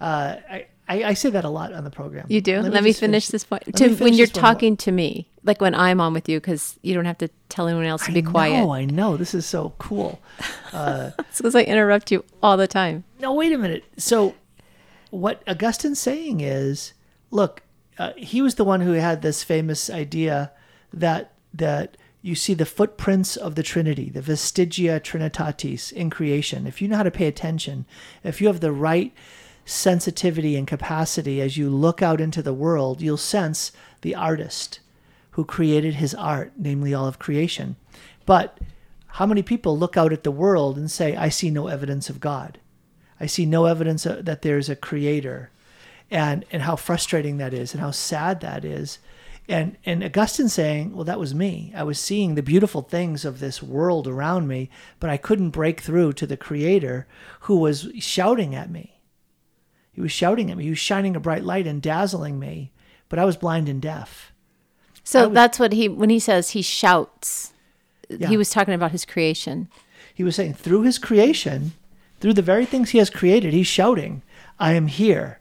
[0.00, 2.26] Uh, I, I I say that a lot on the program.
[2.28, 2.60] you do?
[2.60, 3.64] Let, me, just finish, this point.
[3.76, 6.78] To, me when you're one talking to me, like when I'm on with you, because
[6.82, 8.62] you don't have to tell anyone else to be quiet.
[8.62, 9.16] Oh, I know.
[9.16, 10.20] This is so cool.
[10.74, 13.04] It's because I interrupt you all the time.
[13.20, 13.84] No, wait a minute.
[13.96, 14.34] So,
[15.10, 16.94] what Augustine's saying is,
[17.30, 17.62] look,
[17.96, 20.50] uh, he was the one who had this famous idea
[20.92, 26.66] that that you see the footprints of the Trinity, the vestigia Trinitatis in creation.
[26.66, 27.84] If you know how to pay attention,
[28.22, 29.12] if you have the right
[29.64, 33.72] sensitivity and capacity as you look out into the world, you'll sense
[34.02, 34.80] the artist
[35.32, 37.76] who created his art, namely all of creation.
[38.26, 38.58] But
[39.06, 42.20] how many people look out at the world and say, I see no evidence of
[42.20, 42.58] God?
[43.18, 45.50] I see no evidence that there's a creator.
[46.10, 48.98] And, and how frustrating that is and how sad that is.
[49.48, 51.72] And, and Augustine saying, well, that was me.
[51.74, 55.80] I was seeing the beautiful things of this world around me, but I couldn't break
[55.80, 57.06] through to the creator
[57.40, 58.93] who was shouting at me.
[59.94, 60.64] He was shouting at me.
[60.64, 62.70] He was shining a bright light and dazzling me,
[63.08, 64.32] but I was blind and deaf.
[65.04, 67.52] So was- that's what he, when he says he shouts,
[68.08, 68.28] Yeah.
[68.28, 69.68] he was talking about his creation.
[70.12, 71.72] He was saying through his creation,
[72.20, 74.22] through the very things he has created, he's shouting,
[74.58, 75.38] "I am here.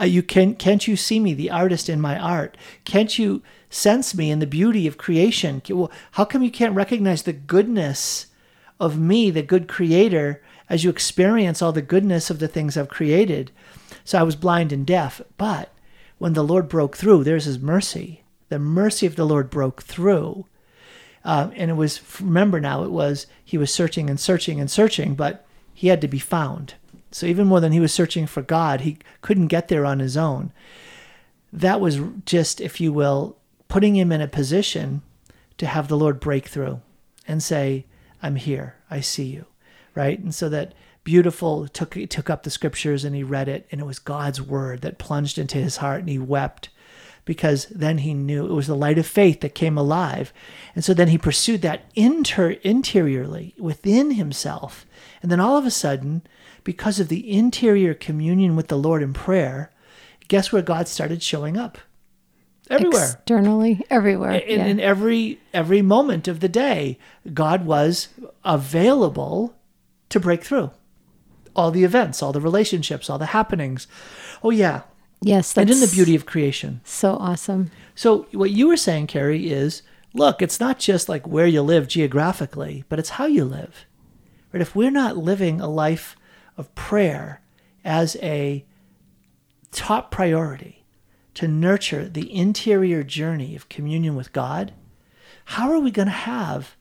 [0.00, 2.56] Uh, you can can't you see me, the artist in my art?
[2.84, 5.62] Can't you sense me in the beauty of creation?
[5.68, 8.26] Well, How come you can't recognize the goodness
[8.80, 12.88] of me, the good creator, as you experience all the goodness of the things I've
[12.88, 13.50] created?"
[14.04, 15.70] So I was blind and deaf, but
[16.18, 18.22] when the Lord broke through, there's his mercy.
[18.48, 20.46] The mercy of the Lord broke through.
[21.24, 25.14] Um, and it was, remember now, it was, he was searching and searching and searching,
[25.14, 26.74] but he had to be found.
[27.10, 30.16] So even more than he was searching for God, he couldn't get there on his
[30.16, 30.52] own.
[31.52, 33.36] That was just, if you will,
[33.68, 35.02] putting him in a position
[35.58, 36.80] to have the Lord break through
[37.28, 37.86] and say,
[38.22, 39.46] I'm here, I see you,
[39.94, 40.18] right?
[40.18, 40.72] And so that
[41.04, 44.40] beautiful took he took up the scriptures and he read it, and it was God's
[44.40, 46.68] word that plunged into his heart, and he wept
[47.24, 50.32] because then he knew it was the light of faith that came alive.
[50.74, 54.86] And so then he pursued that inter- interiorly within himself.
[55.22, 56.22] And then all of a sudden,
[56.64, 59.70] because of the interior communion with the Lord in prayer,
[60.28, 61.78] guess where God started showing up?
[62.70, 63.04] Everywhere.
[63.04, 64.32] Externally, everywhere.
[64.32, 64.66] in, yeah.
[64.66, 66.98] in every every moment of the day,
[67.34, 68.08] God was
[68.44, 69.54] available
[70.08, 70.70] to break through.
[71.54, 73.86] All the events, all the relationships, all the happenings.
[74.42, 74.82] Oh yeah.
[75.20, 76.80] yes, And in the beauty of creation.
[76.84, 77.70] So awesome.
[77.94, 79.82] So what you were saying, Carrie, is
[80.14, 83.86] look, it's not just like where you live geographically, but it's how you live.
[84.52, 84.60] Right?
[84.60, 86.16] If we're not living a life
[86.56, 87.40] of prayer
[87.84, 88.64] as a
[89.70, 90.84] top priority
[91.34, 94.72] to nurture the interior journey of communion with God,
[95.46, 96.76] how are we going to have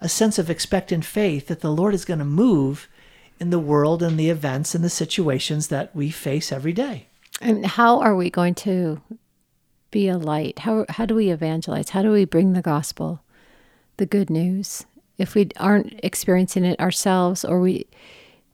[0.00, 2.88] a sense of expectant faith that the Lord is going to move
[3.40, 7.08] in the world and the events and the situations that we face every day.
[7.40, 9.00] And how are we going to
[9.90, 10.60] be a light?
[10.60, 11.90] How how do we evangelize?
[11.90, 13.22] How do we bring the gospel,
[13.96, 14.86] the good news?
[15.16, 17.86] If we aren't experiencing it ourselves or we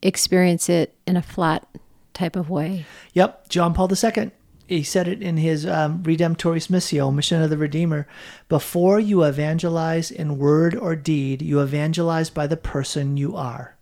[0.03, 1.67] experience it in a flat
[2.13, 2.87] type of way.
[3.13, 4.31] Yep, John Paul II.
[4.67, 8.07] He said it in his um, Redemptoris Missio, Mission of the Redeemer.
[8.49, 13.74] Before you evangelize in word or deed, you evangelize by the person you are,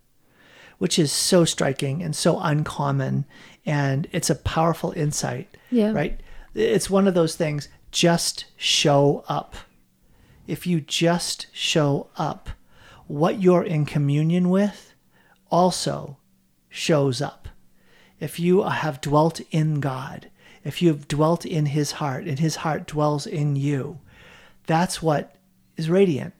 [0.82, 3.24] which is so striking and so uncommon.
[3.64, 5.92] And it's a powerful insight, Yeah.
[5.92, 6.18] right?
[6.56, 9.54] It's one of those things just show up.
[10.48, 12.50] If you just show up,
[13.06, 14.92] what you're in communion with
[15.52, 16.16] also
[16.68, 17.46] shows up.
[18.18, 20.30] If you have dwelt in God,
[20.64, 24.00] if you've dwelt in his heart and his heart dwells in you,
[24.66, 25.36] that's what
[25.76, 26.34] is radiant.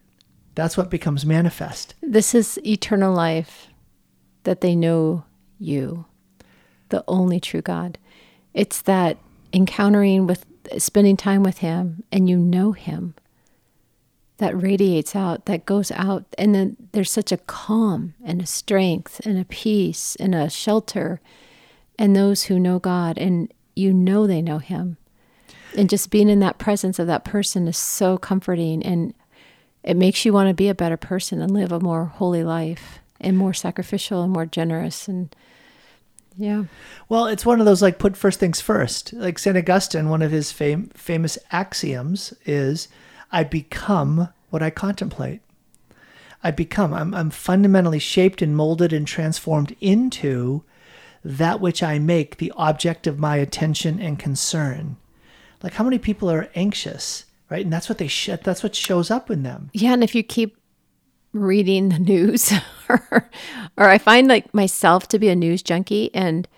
[0.57, 1.95] That's what becomes manifest.
[2.03, 3.69] This is eternal life
[4.45, 5.25] that they know
[5.59, 6.07] you,
[6.89, 7.99] the only true God.
[8.55, 9.19] It's that
[9.53, 10.45] encountering with
[10.79, 13.15] spending time with him and you know him
[14.39, 16.25] that radiates out, that goes out.
[16.37, 21.21] And then there's such a calm and a strength and a peace and a shelter.
[21.99, 24.97] And those who know God and you know they know him.
[25.77, 29.15] And just being in that presence of that person is so comforting and
[29.83, 33.01] it makes you want to be a better person and live a more holy life
[33.23, 35.35] and more sacrificial and more generous and
[36.37, 36.65] yeah
[37.09, 39.13] Well, it's one of those like put first things first.
[39.13, 39.57] Like St.
[39.57, 42.89] Augustine, one of his fam- famous axioms is
[43.31, 45.41] I become what I contemplate.
[46.43, 50.65] I become, I'm, I'm fundamentally shaped and molded and transformed into
[51.25, 54.97] that which I make the object of my attention and concern.
[55.63, 57.63] Like how many people are anxious, right?
[57.65, 59.71] And that's what they sh- that's what shows up in them.
[59.75, 60.57] yeah and if you keep
[61.33, 62.53] reading the news
[62.89, 63.31] or,
[63.77, 66.49] or i find like myself to be a news junkie and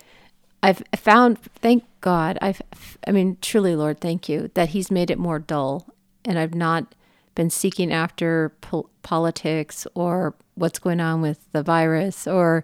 [0.63, 2.61] i've found thank god i've
[3.07, 5.87] i mean truly lord thank you that he's made it more dull
[6.23, 6.95] and i've not
[7.35, 12.63] been seeking after pol- politics or what's going on with the virus or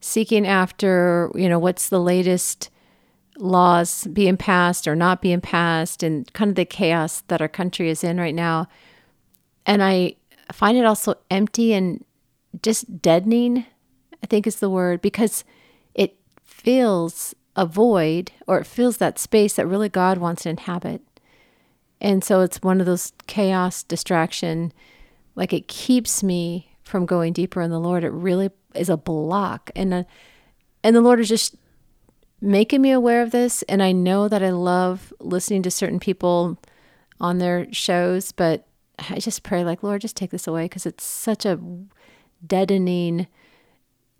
[0.00, 2.70] seeking after you know what's the latest
[3.40, 7.88] laws being passed or not being passed and kind of the chaos that our country
[7.88, 8.68] is in right now.
[9.66, 10.14] And i
[10.52, 12.04] find it also empty and
[12.62, 13.64] just deadening
[14.22, 15.44] i think is the word because
[15.94, 21.02] it fills a void or it fills that space that really god wants to inhabit.
[22.00, 24.72] And so it's one of those chaos distraction
[25.34, 28.04] like it keeps me from going deeper in the lord.
[28.04, 29.70] It really is a block.
[29.76, 30.06] And a,
[30.82, 31.56] and the lord is just
[32.40, 33.62] making me aware of this.
[33.64, 36.58] And i know that i love listening to certain people
[37.20, 38.66] on their shows but
[39.10, 41.60] i just pray like lord just take this away because it's such a
[42.46, 43.26] deadening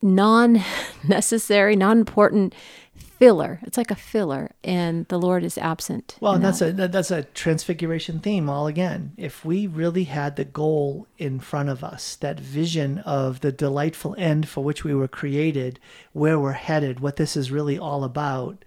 [0.02, 2.54] non-necessary non-important
[2.96, 6.80] filler it's like a filler and the lord is absent Well, and that's that.
[6.80, 9.12] a that's a transfiguration theme all again.
[9.18, 14.14] If we really had the goal in front of us, that vision of the delightful
[14.16, 15.78] end for which we were created,
[16.14, 18.64] where we're headed, what this is really all about,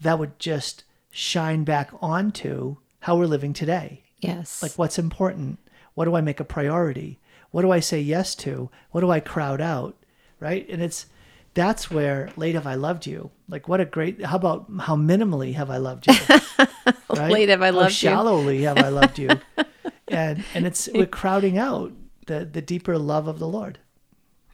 [0.00, 4.02] that would just shine back onto how we're living today.
[4.20, 5.58] yes Like what's important?
[5.94, 7.18] What do I make a priority?
[7.50, 8.70] What do I say yes to?
[8.90, 9.96] What do I crowd out?
[10.40, 10.68] Right?
[10.68, 11.06] And it's
[11.54, 13.30] that's where late have I loved you.
[13.48, 16.14] Like what a great how about how minimally have I loved you?
[17.10, 17.30] right?
[17.32, 18.08] Late have I How loved you.
[18.10, 19.30] How shallowly have I loved you.
[20.08, 21.92] and and it's we're crowding out
[22.26, 23.78] the the deeper love of the Lord.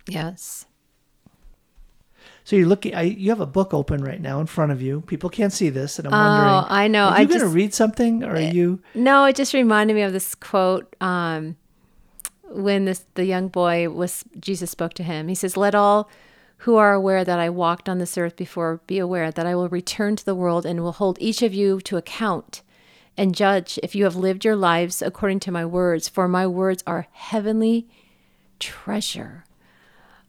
[0.09, 0.67] yes
[2.45, 2.95] So you're looking.
[2.95, 5.01] I, you have a book open right now in front of you.
[5.03, 6.65] People can't see this, and I'm Oh, wondering.
[6.69, 7.07] I know.
[7.09, 8.81] Are you going to read something, or are you?
[8.95, 11.57] No, it just reminded me of this quote um,
[12.55, 15.29] when this the young boy was Jesus spoke to him.
[15.29, 16.09] He says, "Let all
[16.59, 19.69] who are aware that I walked on this earth before be aware that I will
[19.69, 22.63] return to the world and will hold each of you to account
[23.17, 26.83] and judge if you have lived your lives according to my words, for my words
[26.87, 27.87] are heavenly
[28.59, 29.45] treasure.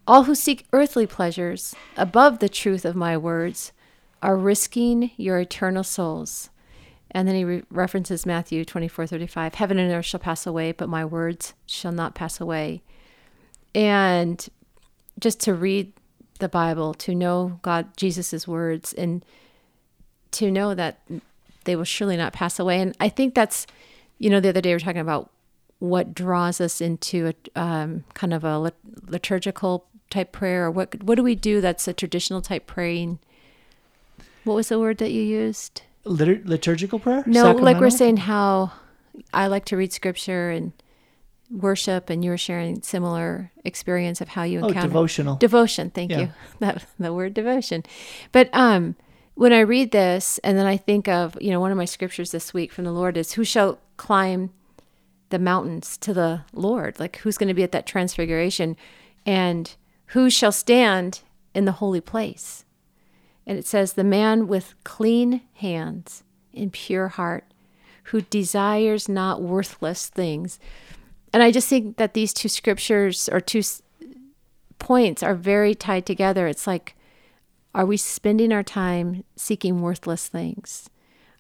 [0.07, 3.71] All who seek earthly pleasures above the truth of my words
[4.21, 6.49] are risking your eternal souls."
[7.15, 9.55] And then he re- references Matthew 24 35.
[9.55, 12.83] Heaven and earth shall pass away, but my words shall not pass away.
[13.73, 14.45] And
[15.17, 15.93] just to read
[16.39, 19.23] the Bible, to know God, Jesus' words, and
[20.31, 20.99] to know that
[21.63, 22.81] they will surely not pass away.
[22.81, 23.65] And I think that's,
[24.19, 25.31] you know, the other day we were talking about
[25.79, 28.73] what draws us into a um, kind of a
[29.07, 33.19] liturgical type prayer, or what what do we do that's a traditional type praying?
[34.43, 35.81] What was the word that you used?
[36.05, 37.23] Litur- liturgical prayer?
[37.25, 38.71] No, like we're saying how
[39.33, 40.71] I like to read scripture and
[41.49, 45.35] worship, and you were sharing similar experience of how you Oh, encounter devotional.
[45.37, 45.89] devotion.
[45.89, 46.19] Thank Yeah.
[46.19, 46.29] you.
[46.59, 47.83] That the word devotion.
[48.31, 48.95] But um,
[49.35, 52.31] when I read this, and then I think of you know one of my scriptures
[52.31, 54.51] this week from the Lord is, "Who shall climb
[55.29, 56.99] the mountains to the Lord?
[56.99, 58.75] Like who's going to be at that transfiguration,
[59.25, 59.73] and
[60.07, 61.21] who shall stand
[61.53, 62.64] in the holy place?"
[63.47, 66.23] And it says, "The man with clean hands
[66.53, 67.45] and pure heart,
[68.05, 70.59] who desires not worthless things."
[71.33, 73.61] And I just think that these two scriptures or two
[74.79, 76.47] points are very tied together.
[76.47, 76.95] It's like,
[77.73, 80.89] are we spending our time seeking worthless things?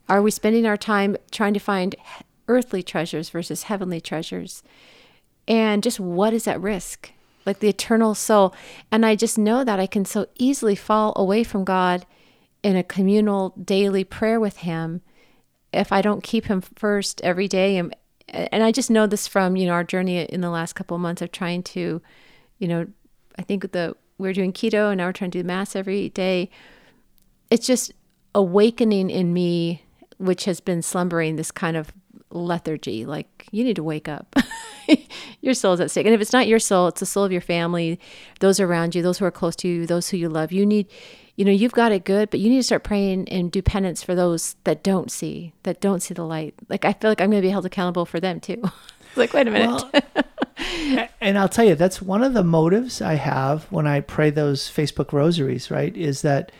[0.09, 1.95] Are we spending our time trying to find
[2.47, 4.63] earthly treasures versus heavenly treasures?
[5.47, 7.11] And just what is at risk?
[7.45, 8.53] Like the eternal soul.
[8.91, 12.05] And I just know that I can so easily fall away from God
[12.63, 15.01] in a communal daily prayer with Him
[15.71, 17.77] if I don't keep Him first every day.
[17.77, 17.95] And,
[18.27, 21.01] and I just know this from, you know, our journey in the last couple of
[21.01, 22.01] months of trying to,
[22.57, 22.87] you know,
[23.37, 26.09] I think the we we're doing keto and now we're trying to do mass every
[26.09, 26.49] day.
[27.51, 27.91] It's just
[28.33, 29.83] awakening in me,
[30.17, 31.91] which has been slumbering, this kind of
[32.35, 33.05] lethargy.
[33.05, 34.35] Like you need to wake up.
[35.41, 36.05] your soul's at stake.
[36.05, 37.99] And if it's not your soul, it's the soul of your family,
[38.39, 40.51] those around you, those who are close to you, those who you love.
[40.51, 40.87] You need,
[41.35, 44.03] you know, you've got it good, but you need to start praying and do penance
[44.03, 46.55] for those that don't see, that don't see the light.
[46.69, 48.63] Like I feel like I'm going to be held accountable for them too.
[49.15, 49.83] like, wait a minute.
[49.93, 54.29] Well, and I'll tell you, that's one of the motives I have when I pray
[54.29, 55.95] those Facebook rosaries, right?
[55.95, 56.51] Is that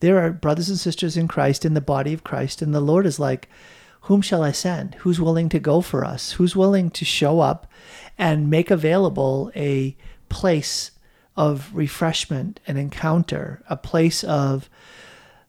[0.00, 3.06] there are brothers and sisters in Christ, in the body of Christ, and the Lord
[3.06, 3.48] is like,
[4.04, 4.96] whom shall I send?
[4.96, 6.32] Who's willing to go for us?
[6.32, 7.66] Who's willing to show up
[8.18, 9.96] and make available a
[10.28, 10.90] place
[11.36, 14.68] of refreshment and encounter, a place of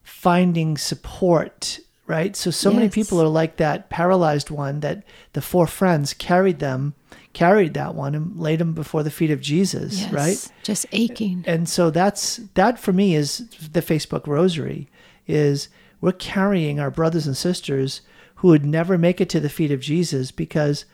[0.02, 2.34] finding support, right?
[2.34, 5.04] So so many people are like that paralyzed one that
[5.34, 6.94] the four friends carried them,
[7.34, 10.52] carried that one and laid them before the feet of Jesus, Yes, right?
[10.62, 11.44] Just aching.
[11.46, 14.88] And so that's that for me is the Facebook rosary
[15.26, 15.68] is
[16.00, 18.00] we're carrying our brothers and sisters
[18.36, 20.84] who would never make it to the feet of Jesus because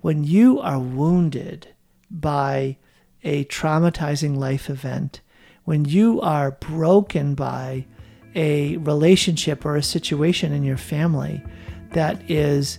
[0.00, 1.68] when you are wounded
[2.10, 2.76] by
[3.22, 5.20] a traumatizing life event,
[5.64, 7.86] when you are broken by
[8.34, 11.42] a relationship or a situation in your family
[11.90, 12.78] that is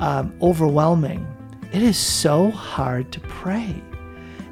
[0.00, 1.26] um, overwhelming,
[1.72, 3.82] it is so hard to pray.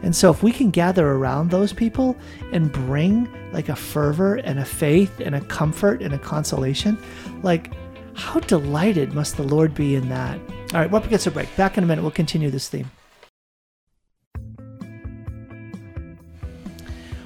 [0.03, 2.17] And so, if we can gather around those people
[2.53, 6.99] and bring like a fervor and a faith and a comfort and a consolation,
[7.43, 7.73] like
[8.15, 10.39] how delighted must the Lord be in that?
[10.73, 11.55] All right, up against a break.
[11.57, 12.91] Back in a minute, we'll continue this theme.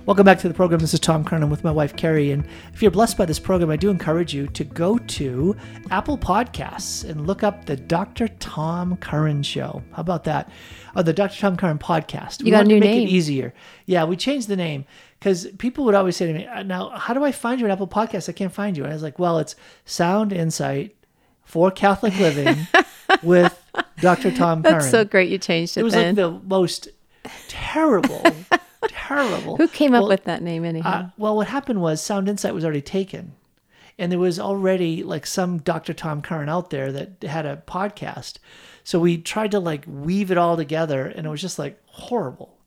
[0.06, 0.80] Welcome back to the program.
[0.80, 2.30] This is Tom Curran with my wife Carrie.
[2.30, 5.56] And if you're blessed by this program, I do encourage you to go to
[5.90, 8.28] Apple Podcasts and look up the Dr.
[8.28, 9.82] Tom Curran Show.
[9.92, 10.50] How about that?
[10.94, 11.40] Oh, the Dr.
[11.40, 12.44] Tom Curran Podcast.
[12.44, 13.08] You got a wanted to new make name.
[13.08, 13.54] it easier.
[13.86, 14.84] Yeah, we changed the name
[15.24, 17.72] because people would always say to me, "Uh, "Now, how do I find you on
[17.72, 18.28] Apple Podcasts?
[18.28, 19.56] I can't find you." And I was like, "Well, it's
[19.86, 20.94] Sound Insight
[21.44, 22.66] for Catholic Living
[23.22, 23.58] with
[24.02, 24.30] Dr.
[24.30, 26.14] Tom Curran." That's so great you changed it, It was then.
[26.14, 26.88] like the most
[27.48, 28.22] terrible,
[28.88, 29.56] terrible.
[29.56, 30.90] Who came up with that name anyhow?
[30.90, 33.32] uh, well, what happened was Sound Insight was already taken,
[33.98, 35.94] and there was already like some Dr.
[35.94, 38.34] Tom Curran out there that had a podcast.
[38.86, 42.58] So we tried to like weave it all together, and it was just like horrible.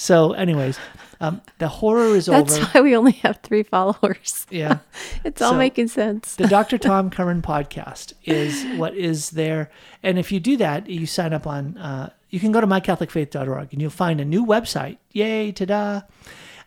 [0.00, 0.78] So, anyways,
[1.20, 2.60] um, the horror is That's over.
[2.60, 4.46] That's why we only have three followers.
[4.48, 4.78] Yeah.
[5.24, 6.36] It's all So- making sense.
[6.36, 6.78] the Dr.
[6.88, 9.70] Tom Curran podcast is what is there.
[10.04, 13.72] And if you do that, you sign up on, uh, you can go to mycatholicfaith.org
[13.72, 14.98] and you'll find a new website.
[15.12, 16.00] Yay, ta da.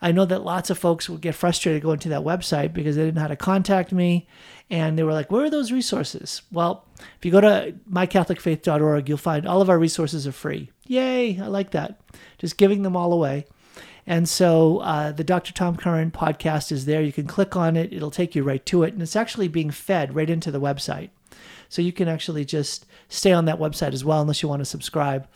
[0.01, 3.03] I know that lots of folks will get frustrated going to that website because they
[3.03, 4.27] didn't know how to contact me.
[4.69, 6.41] And they were like, where are those resources?
[6.51, 6.83] Well,
[7.17, 10.69] if you go to mycatholicfaith.org, you'll find all of our resources are free.
[10.91, 12.01] Yay, I like that.
[12.37, 13.45] Just giving them all away.
[14.05, 15.53] And so uh, the Dr.
[15.53, 17.01] Tom Curran podcast is there.
[17.01, 18.91] You can click on it, it'll take you right to it.
[18.91, 21.11] And it's actually being fed right into the website.
[21.69, 24.65] So you can actually just stay on that website as well, unless you want to
[24.65, 25.29] subscribe.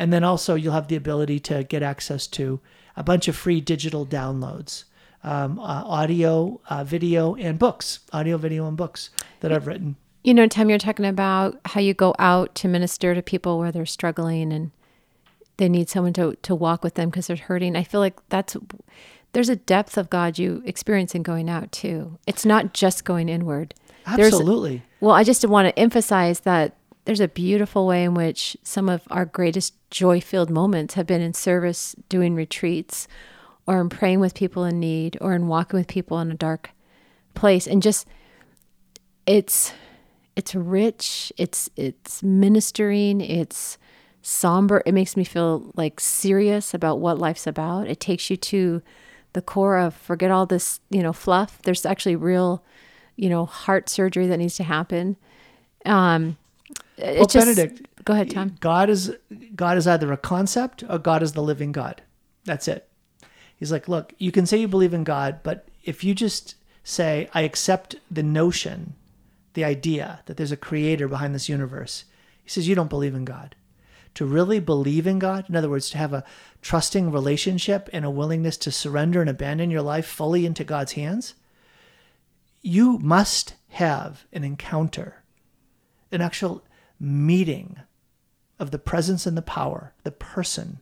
[0.00, 2.58] And then also, you'll have the ability to get access to
[2.96, 4.82] a bunch of free digital downloads
[5.22, 9.94] um, uh, audio, uh, video, and books, audio, video, and books that I've written.
[10.24, 13.70] You know, Tom, you're talking about how you go out to minister to people where
[13.70, 14.72] they're struggling and
[15.58, 17.76] they need someone to, to walk with them because they're hurting.
[17.76, 18.56] I feel like that's
[19.32, 22.18] there's a depth of God you experience in going out too.
[22.26, 23.74] It's not just going inward.
[24.16, 24.82] There's- Absolutely.
[25.00, 29.02] Well, I just want to emphasize that there's a beautiful way in which some of
[29.10, 33.06] our greatest joy filled moments have been in service, doing retreats,
[33.66, 36.70] or in praying with people in need, or in walking with people in a dark
[37.34, 37.66] place.
[37.66, 38.06] And just,
[39.26, 39.72] it's,
[40.36, 43.78] it's rich, it's, it's ministering, it's
[44.22, 44.82] somber.
[44.84, 47.86] It makes me feel like serious about what life's about.
[47.88, 48.82] It takes you to
[49.32, 51.60] the core of forget all this, you know, fluff.
[51.62, 52.62] There's actually real,
[53.16, 55.16] you know, heart surgery that needs to happen.
[55.84, 56.36] Um,
[56.98, 58.56] Well, just, Benedict, go ahead, Tom.
[58.60, 59.14] God is
[59.54, 62.02] God is either a concept or God is the living God.
[62.44, 62.88] That's it.
[63.56, 66.54] He's like, look, you can say you believe in God, but if you just
[66.84, 68.94] say, I accept the notion,
[69.54, 72.04] the idea that there's a creator behind this universe,
[72.42, 73.54] he says you don't believe in God.
[74.14, 76.24] To really believe in God, in other words, to have a
[76.60, 81.34] trusting relationship and a willingness to surrender and abandon your life fully into God's hands,
[82.62, 85.22] you must have an encounter,
[86.10, 86.64] an actual
[86.98, 87.78] meeting
[88.58, 90.80] of the presence and the power, the person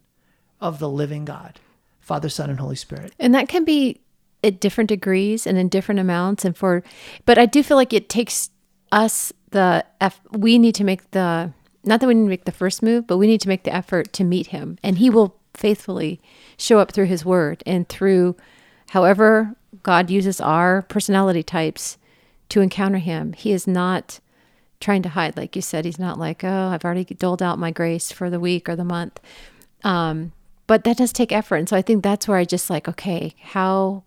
[0.61, 1.61] of the living God,
[2.01, 3.13] Father, Son, and Holy Spirit.
[3.19, 4.01] And that can be
[4.43, 6.45] at different degrees and in different amounts.
[6.45, 6.83] And for,
[7.25, 8.51] but I do feel like it takes
[8.93, 11.53] us the, eff- we need to make the,
[11.87, 13.75] not that we need to make the first move, but we need to make the
[13.75, 14.79] effort to meet him.
[14.83, 16.21] And he will faithfully
[16.59, 18.37] show up through his word and through
[18.91, 21.99] however God uses our personality types
[22.51, 23.33] to encounter him.
[23.33, 24.21] He is not
[24.81, 25.37] trying to hide.
[25.37, 28.41] Like you said, he's not like, oh, I've already doled out my grace for the
[28.41, 29.21] week or the month.
[29.85, 30.33] Um,
[30.67, 31.57] but that does take effort.
[31.57, 34.03] And so I think that's where I just like, okay, how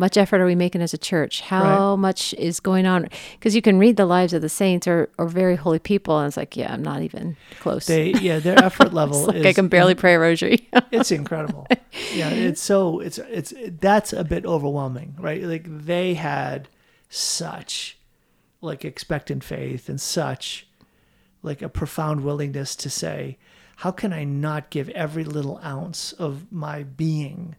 [0.00, 1.42] much effort are we making as a church?
[1.42, 3.08] How much is going on?
[3.34, 6.26] Because you can read the lives of the saints or, or very holy people, and
[6.26, 7.86] it's like, yeah, I'm not even close.
[7.86, 10.66] They, yeah, their effort level like is I can barely pray a rosary.
[10.90, 11.66] it's incredible.
[12.14, 15.42] Yeah, it's so it's it's that's a bit overwhelming, right?
[15.42, 16.68] Like they had
[17.10, 17.98] such
[18.62, 20.66] like expectant faith and such
[21.42, 23.36] like a profound willingness to say,
[23.76, 27.54] how can I not give every little ounce of my being?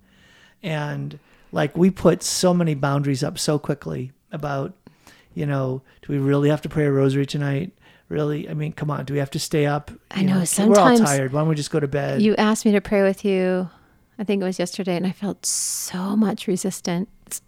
[0.64, 1.20] And
[1.52, 4.74] like we put so many boundaries up so quickly about,
[5.34, 7.74] you know, do we really have to pray a rosary tonight?
[8.10, 8.49] Really?
[8.49, 9.91] I mean, come on, do we have to stay up?
[10.12, 11.32] I You know, we're all tired.
[11.32, 12.22] Why don't we just go to bed?
[12.22, 13.70] you asked me to pray with you.
[14.20, 17.41] I think it was yesterday, and I felt so much resistance.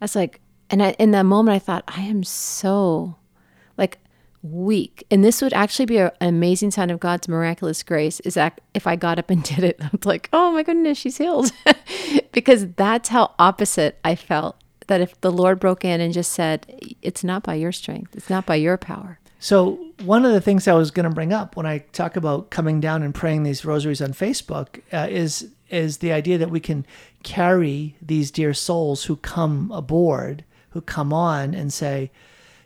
[0.00, 0.40] I was like,
[0.70, 3.16] and I, in that moment, I thought, I am so
[4.52, 8.20] weak, and this would actually be a, an amazing sign of God's miraculous grace.
[8.20, 11.18] Is that if I got up and did it, I'm like, oh my goodness, she's
[11.18, 11.52] healed,
[12.32, 14.56] because that's how opposite I felt.
[14.88, 16.66] That if the Lord broke in and just said,
[17.02, 19.18] it's not by your strength, it's not by your power.
[19.38, 22.50] So one of the things I was going to bring up when I talk about
[22.50, 26.60] coming down and praying these rosaries on Facebook uh, is is the idea that we
[26.60, 26.86] can
[27.24, 32.10] carry these dear souls who come aboard, who come on and say,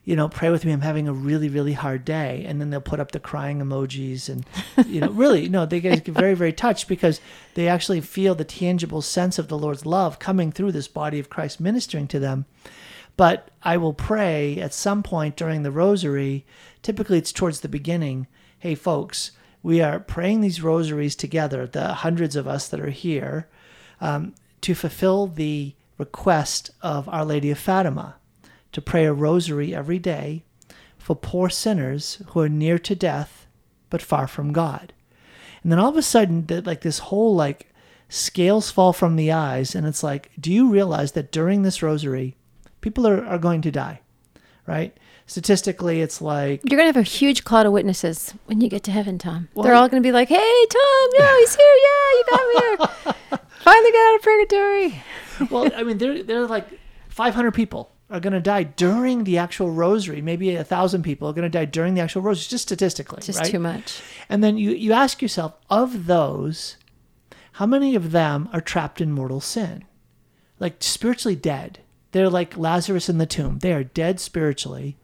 [0.05, 0.72] you know, pray with me.
[0.72, 4.28] I'm having a really, really hard day, and then they'll put up the crying emojis,
[4.28, 4.46] and
[4.86, 7.20] you know, really, no, they get very, very touched because
[7.55, 11.30] they actually feel the tangible sense of the Lord's love coming through this body of
[11.30, 12.46] Christ ministering to them.
[13.16, 16.46] But I will pray at some point during the rosary.
[16.80, 18.26] Typically, it's towards the beginning.
[18.59, 19.32] Hey, folks,
[19.62, 23.48] we are praying these rosaries together, the hundreds of us that are here,
[24.01, 28.16] um, to fulfill the request of Our Lady of Fatima
[28.73, 30.45] to pray a rosary every day
[30.99, 33.47] for poor sinners who are near to death
[33.89, 34.93] but far from God.
[35.62, 37.73] And then all of a sudden, that like this whole like
[38.09, 42.37] scales fall from the eyes, and it's like, do you realize that during this rosary,
[42.81, 44.01] people are, are going to die,
[44.66, 44.97] right?
[45.27, 48.91] Statistically, it's like You're gonna have a huge cloud of witnesses when you get to
[48.91, 49.49] heaven, Tom.
[49.55, 51.77] Well, They're all gonna be like, "Hey, Tom, yeah, he's here.
[51.85, 53.39] Yeah, you got me here.
[53.61, 55.03] Finally got out of purgatory."
[55.51, 56.66] well, I mean, they're they're like
[57.11, 60.21] 500 people are going to die during the actual rosary.
[60.21, 63.39] Maybe a thousand people are going to die during the actual rosary, just statistically, Just
[63.39, 63.51] right?
[63.51, 64.03] too much.
[64.29, 66.77] And then you you ask yourself, of those,
[67.53, 69.85] how many of them are trapped in mortal sin,
[70.59, 71.79] like spiritually dead?
[72.13, 73.61] They're like Lazarus in the tomb.
[73.61, 74.97] They are dead spiritually,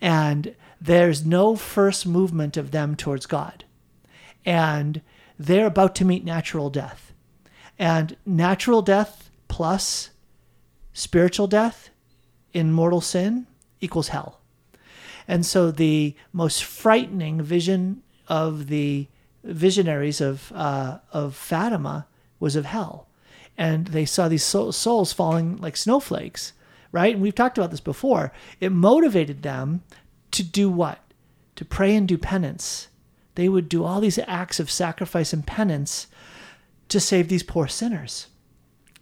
[0.00, 3.64] and there's no first movement of them towards God,
[4.44, 5.00] and
[5.38, 7.12] they're about to meet natural death,
[7.78, 10.10] and natural death plus
[10.92, 11.90] spiritual death
[12.52, 13.46] in mortal sin
[13.80, 14.40] equals hell.
[15.28, 19.08] And so the most frightening vision of the
[19.44, 22.06] visionaries of uh, of Fatima
[22.40, 23.08] was of hell,
[23.56, 26.52] and they saw these souls falling like snowflakes,
[26.90, 27.14] right?
[27.14, 28.32] And we've talked about this before.
[28.60, 29.82] It motivated them
[30.32, 30.98] to do what?
[31.56, 32.88] To pray and do penance.
[33.34, 36.06] They would do all these acts of sacrifice and penance
[36.88, 38.26] to save these poor sinners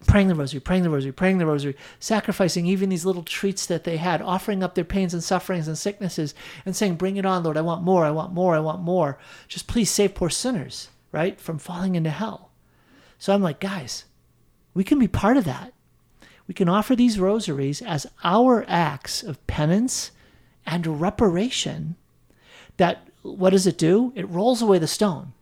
[0.07, 3.83] praying the rosary, praying the rosary, praying the rosary, sacrificing even these little treats that
[3.83, 6.33] they had, offering up their pains and sufferings and sicknesses,
[6.65, 7.57] and saying, Bring it on, Lord.
[7.57, 9.17] I want more, I want more, I want more.
[9.47, 12.51] Just please save poor sinners, right, from falling into hell.
[13.17, 14.05] So I'm like, guys,
[14.73, 15.73] we can be part of that.
[16.47, 20.11] We can offer these rosaries as our acts of penance
[20.65, 21.95] and reparation.
[22.77, 24.11] That, what does it do?
[24.15, 25.33] It rolls away the stone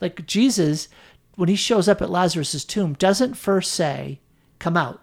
[0.00, 0.88] Like Jesus,
[1.38, 4.18] when he shows up at Lazarus's tomb, doesn't first say,
[4.58, 5.00] Come out.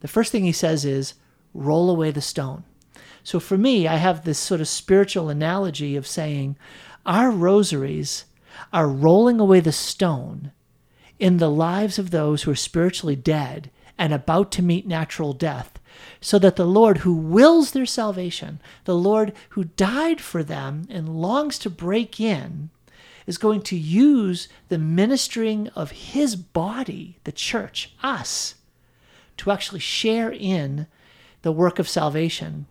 [0.00, 1.12] The first thing he says is,
[1.52, 2.64] Roll away the stone.
[3.22, 6.56] So for me, I have this sort of spiritual analogy of saying,
[7.04, 8.24] Our rosaries
[8.72, 10.52] are rolling away the stone
[11.18, 15.78] in the lives of those who are spiritually dead and about to meet natural death,
[16.22, 21.20] so that the Lord who wills their salvation, the Lord who died for them and
[21.20, 22.70] longs to break in,
[23.26, 28.56] is going to use the ministering of his body, the church, us,
[29.36, 30.86] to actually share in
[31.42, 32.66] the work of salvation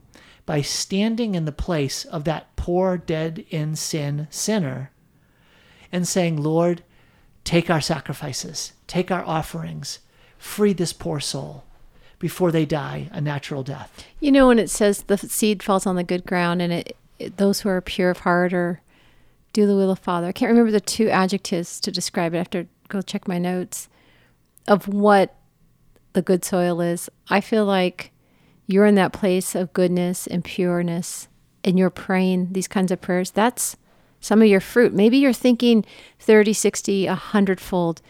[0.46, 4.92] by standing in the place of that poor, dead in sin sinner
[5.92, 6.84] and saying, Lord,
[7.44, 10.00] take our sacrifices, take our offerings,
[10.38, 11.64] free this poor soul
[12.20, 14.06] before they die a natural death.
[14.20, 17.38] You know, when it says the seed falls on the good ground and it, it
[17.38, 18.82] those who are pure of heart or
[19.54, 20.28] do the will of Father.
[20.28, 22.38] I can't remember the two adjectives to describe it.
[22.38, 23.90] I have to go check my notes
[24.68, 25.36] of what
[26.14, 27.10] the good soil is.
[27.30, 28.12] I feel like
[28.68, 31.28] you're in that place of goodness and pureness
[31.64, 33.32] and you're praying these kinds of prayers.
[33.32, 33.76] That's
[34.20, 34.94] some of your fruit.
[34.94, 35.86] Maybe you're thinking
[36.20, 38.02] 30, 60, 100 fold.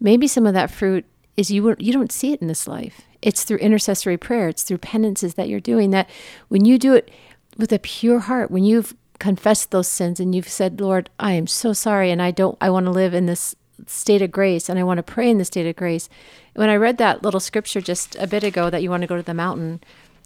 [0.00, 1.04] Maybe some of that fruit
[1.36, 3.02] is you you don't see it in this life.
[3.22, 6.08] It's through intercessory prayer, it's through penances that you're doing that
[6.48, 7.10] when you do it
[7.56, 11.46] with a pure heart, when you've confessed those sins and you've said, "Lord, I am
[11.46, 13.54] so sorry and I don't I want to live in this
[13.86, 16.08] state of grace and I want to pray in the state of grace."
[16.54, 19.16] When I read that little scripture just a bit ago that you want to go
[19.16, 19.80] to the mountain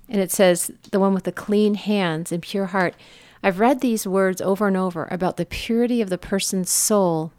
[0.09, 2.95] and it says the one with the clean hands and pure heart,
[3.43, 7.32] I've read these words over and over about the purity of the person's soul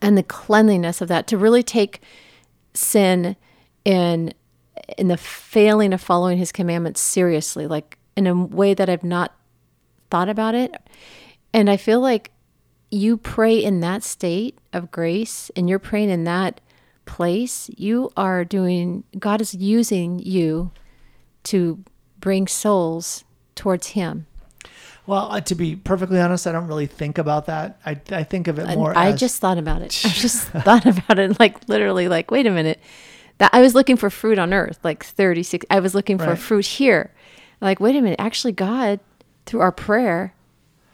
[0.00, 2.00] and the cleanliness of that to really take
[2.74, 3.36] sin
[3.84, 4.32] in
[4.96, 9.32] in the failing of following his commandments seriously like in a way that I've not
[10.10, 10.74] thought about it
[11.52, 12.30] and I feel like
[12.90, 16.60] you pray in that state of grace and you're praying in that
[17.06, 20.70] place you are doing God is using you
[21.44, 21.82] to
[22.18, 24.26] bring souls towards him
[25.06, 27.80] well, uh, to be perfectly honest, I don't really think about that.
[27.84, 28.96] I, I think of it more.
[28.96, 30.00] I as, just thought about it.
[30.04, 32.80] I just thought about it, like literally, like wait a minute.
[33.38, 35.66] That I was looking for fruit on earth, like thirty six.
[35.68, 36.38] I was looking for Right.
[36.38, 37.12] fruit here.
[37.60, 39.00] Like wait a minute, actually, God,
[39.46, 40.34] through our prayer,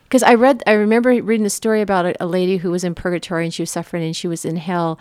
[0.04, 2.94] because I read, I remember reading the story about a, a lady who was in
[2.94, 4.98] purgatory and she was suffering and she was in hell,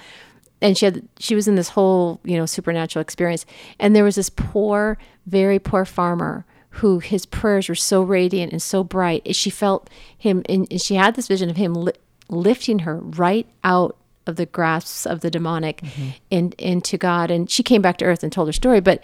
[0.62, 3.46] and she had she was in this whole you know supernatural experience,
[3.80, 8.62] and there was this poor, very poor farmer who his prayers were so radiant and
[8.62, 9.36] so bright.
[9.36, 11.94] She felt him, and and she had this vision of him li-
[12.30, 13.96] lifting her right out
[14.28, 16.10] of the grasps of the demonic mm-hmm.
[16.32, 17.30] and into God.
[17.30, 19.04] And she came back to earth and told her story, but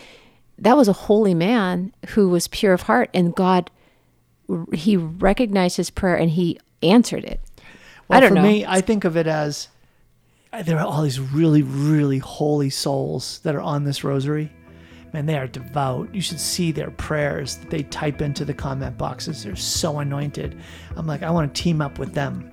[0.57, 3.69] that was a holy man who was pure of heart, and God
[4.73, 7.39] he recognized his prayer and he answered it.
[8.07, 8.43] Well, I don't for know.
[8.43, 9.69] me, I think of it as
[10.53, 14.51] uh, there are all these really, really holy souls that are on this rosary.
[15.13, 16.13] Man, they are devout.
[16.13, 19.43] You should see their prayers that they type into the comment boxes.
[19.43, 20.59] They're so anointed.
[20.95, 22.49] I'm like, I want to team up with them.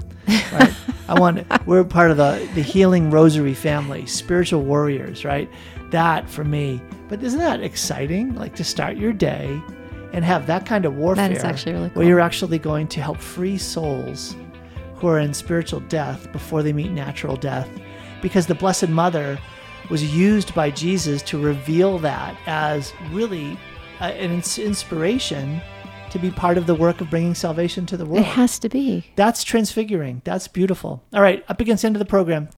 [0.52, 0.74] Right?
[1.08, 1.46] I want.
[1.66, 5.24] We're part of the the healing rosary family, spiritual warriors.
[5.24, 5.48] Right?
[5.90, 6.80] That for me.
[7.08, 8.34] But isn't that exciting?
[8.34, 9.60] Like to start your day
[10.12, 11.28] and have that kind of warfare.
[11.28, 12.04] That is actually really Where cool.
[12.04, 14.36] you're actually going to help free souls
[14.96, 17.68] who are in spiritual death before they meet natural death.
[18.20, 19.38] Because the Blessed Mother
[19.90, 23.58] was used by Jesus to reveal that as really
[24.00, 25.60] uh, an inspiration
[26.10, 28.20] to be part of the work of bringing salvation to the world.
[28.20, 29.04] It has to be.
[29.14, 30.22] That's transfiguring.
[30.24, 31.02] That's beautiful.
[31.12, 32.48] All right, up against the end of the program.